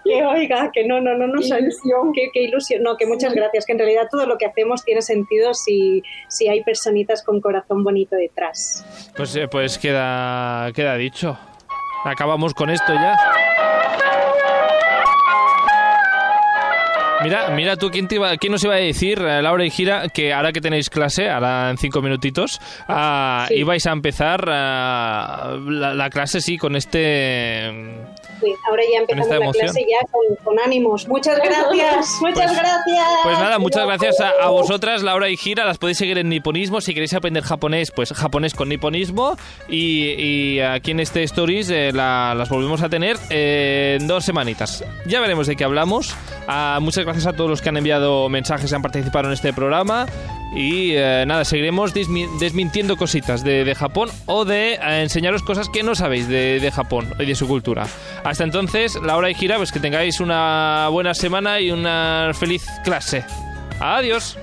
que 0.04 0.26
oiga, 0.26 0.72
que 0.72 0.86
no, 0.86 1.02
no, 1.02 1.16
no, 1.16 1.26
no, 1.28 1.42
ilusión. 1.42 2.14
Que, 2.14 2.30
que 2.34 2.44
ilusión. 2.44 2.84
No, 2.84 2.96
que 2.98 3.08
muchas 3.08 3.34
gracias. 3.34 3.66
Que 3.66 3.72
en 3.74 3.80
realidad 3.80 4.08
todo 4.10 4.26
lo 4.26 4.38
que 4.38 4.46
hacemos 4.46 4.84
tiene 4.84 5.02
sentido 5.02 5.54
si, 5.54 6.02
si 6.30 6.48
hay 6.48 6.64
personitas 6.64 7.24
con 7.24 7.42
corazón 7.42 7.84
bonito 7.84 8.16
detrás. 8.16 8.86
Pues, 9.16 9.36
eh, 9.36 9.48
pues 9.48 9.78
queda, 9.78 10.72
queda 10.74 10.96
dicho. 10.96 11.38
Acabamos 12.06 12.54
con 12.54 12.70
esto 12.70 12.94
ya. 12.94 13.18
Mira, 17.26 17.50
mira 17.50 17.76
tú, 17.76 17.90
¿quién, 17.92 18.08
te 18.08 18.16
iba, 18.16 18.36
quién 18.38 18.52
nos 18.52 18.64
iba 18.64 18.76
a 18.76 18.78
decir, 18.78 19.20
eh, 19.20 19.42
Laura 19.42 19.66
y 19.66 19.70
Gira, 19.70 20.08
que 20.10 20.34
ahora 20.34 20.52
que 20.54 20.62
tenéis 20.62 20.90
clase, 20.90 21.30
ahora 21.30 21.70
en 21.72 21.78
cinco 21.78 22.02
minutitos, 22.02 22.62
Sí. 23.48 23.56
ibais 23.56 23.86
a 23.88 23.92
empezar 23.92 24.46
ah, 24.48 25.58
la, 25.68 25.94
la 25.94 26.10
clase, 26.10 26.40
sí, 26.42 26.58
con 26.58 26.76
este... 26.76 27.72
Sí, 28.46 28.56
ahora 28.70 28.84
ya 28.92 29.00
empezamos 29.00 29.30
la 29.30 29.36
emoción. 29.38 29.64
clase 29.66 29.86
ya 29.90 30.08
con, 30.12 30.36
con 30.44 30.60
ánimos. 30.60 31.08
Muchas 31.08 31.38
gracias, 31.40 32.18
muchas 32.22 32.36
Pues- 32.52 32.58
gracias. 32.58 33.08
Pues 33.24 33.40
nada, 33.40 33.60
muchas 33.60 33.86
gracias 33.86 34.20
a, 34.20 34.30
a 34.46 34.50
vosotras, 34.50 35.02
Laura 35.04 35.30
y 35.30 35.38
Gira. 35.38 35.66
Las 35.66 35.78
podéis 35.78 35.98
seguir 35.98 36.18
en 36.18 36.30
Niponismo. 36.30 36.82
Si 36.82 36.94
queréis 36.94 37.14
aprender 37.14 37.44
japonés, 37.44 37.92
pues 37.92 38.14
japonés 38.14 38.54
con 38.54 38.70
Niponismo. 38.70 39.38
Y, 39.68 40.10
y 40.12 40.60
aquí 40.60 40.92
en 40.92 41.00
este 41.00 41.24
Stories 41.24 41.70
eh, 41.70 41.92
la- 41.94 42.34
las 42.36 42.50
volvemos 42.50 42.82
a 42.84 42.90
tener 42.90 43.18
eh, 43.30 43.98
en 44.00 44.08
dos 44.08 44.24
semanitas. 44.26 44.84
Ya 45.08 45.20
veremos 45.22 45.48
de 45.48 45.56
qué 45.56 45.64
hablamos. 45.64 46.16
Ah, 46.48 46.78
muchas 46.82 47.04
gracias 47.06 47.26
a 47.26 47.34
todos 47.34 47.50
los 47.50 47.62
que 47.62 47.70
han 47.70 47.78
enviado 47.78 48.30
mensajes 48.30 48.72
y 48.72 48.76
han 48.76 48.82
participado 48.82 49.28
en 49.28 49.34
este 49.34 49.54
programa. 49.54 50.06
Y 50.56 50.92
eh, 50.94 51.26
nada, 51.28 51.44
seguiremos 51.44 51.94
desmi- 51.94 52.30
desmintiendo 52.40 52.96
cositas 52.96 53.44
de, 53.44 53.66
de 53.66 53.76
Japón 53.76 54.10
o 54.26 54.46
de 54.46 54.74
eh, 54.76 55.02
enseñaros 55.02 55.44
cosas 55.44 55.68
que 55.68 55.84
no 55.84 55.96
sabéis 55.96 56.30
de, 56.30 56.60
de 56.62 56.72
Japón 56.72 57.14
y 57.20 57.26
de 57.26 57.36
su 57.36 57.46
cultura. 57.48 57.88
Hasta 58.36 58.44
entonces, 58.44 58.96
la 59.02 59.16
hora 59.16 59.30
y 59.30 59.34
gira, 59.34 59.56
pues 59.56 59.72
que 59.72 59.80
tengáis 59.80 60.20
una 60.20 60.90
buena 60.92 61.14
semana 61.14 61.62
y 61.62 61.72
una 61.72 62.32
feliz 62.38 62.66
clase. 62.84 63.24
Adiós. 63.80 64.38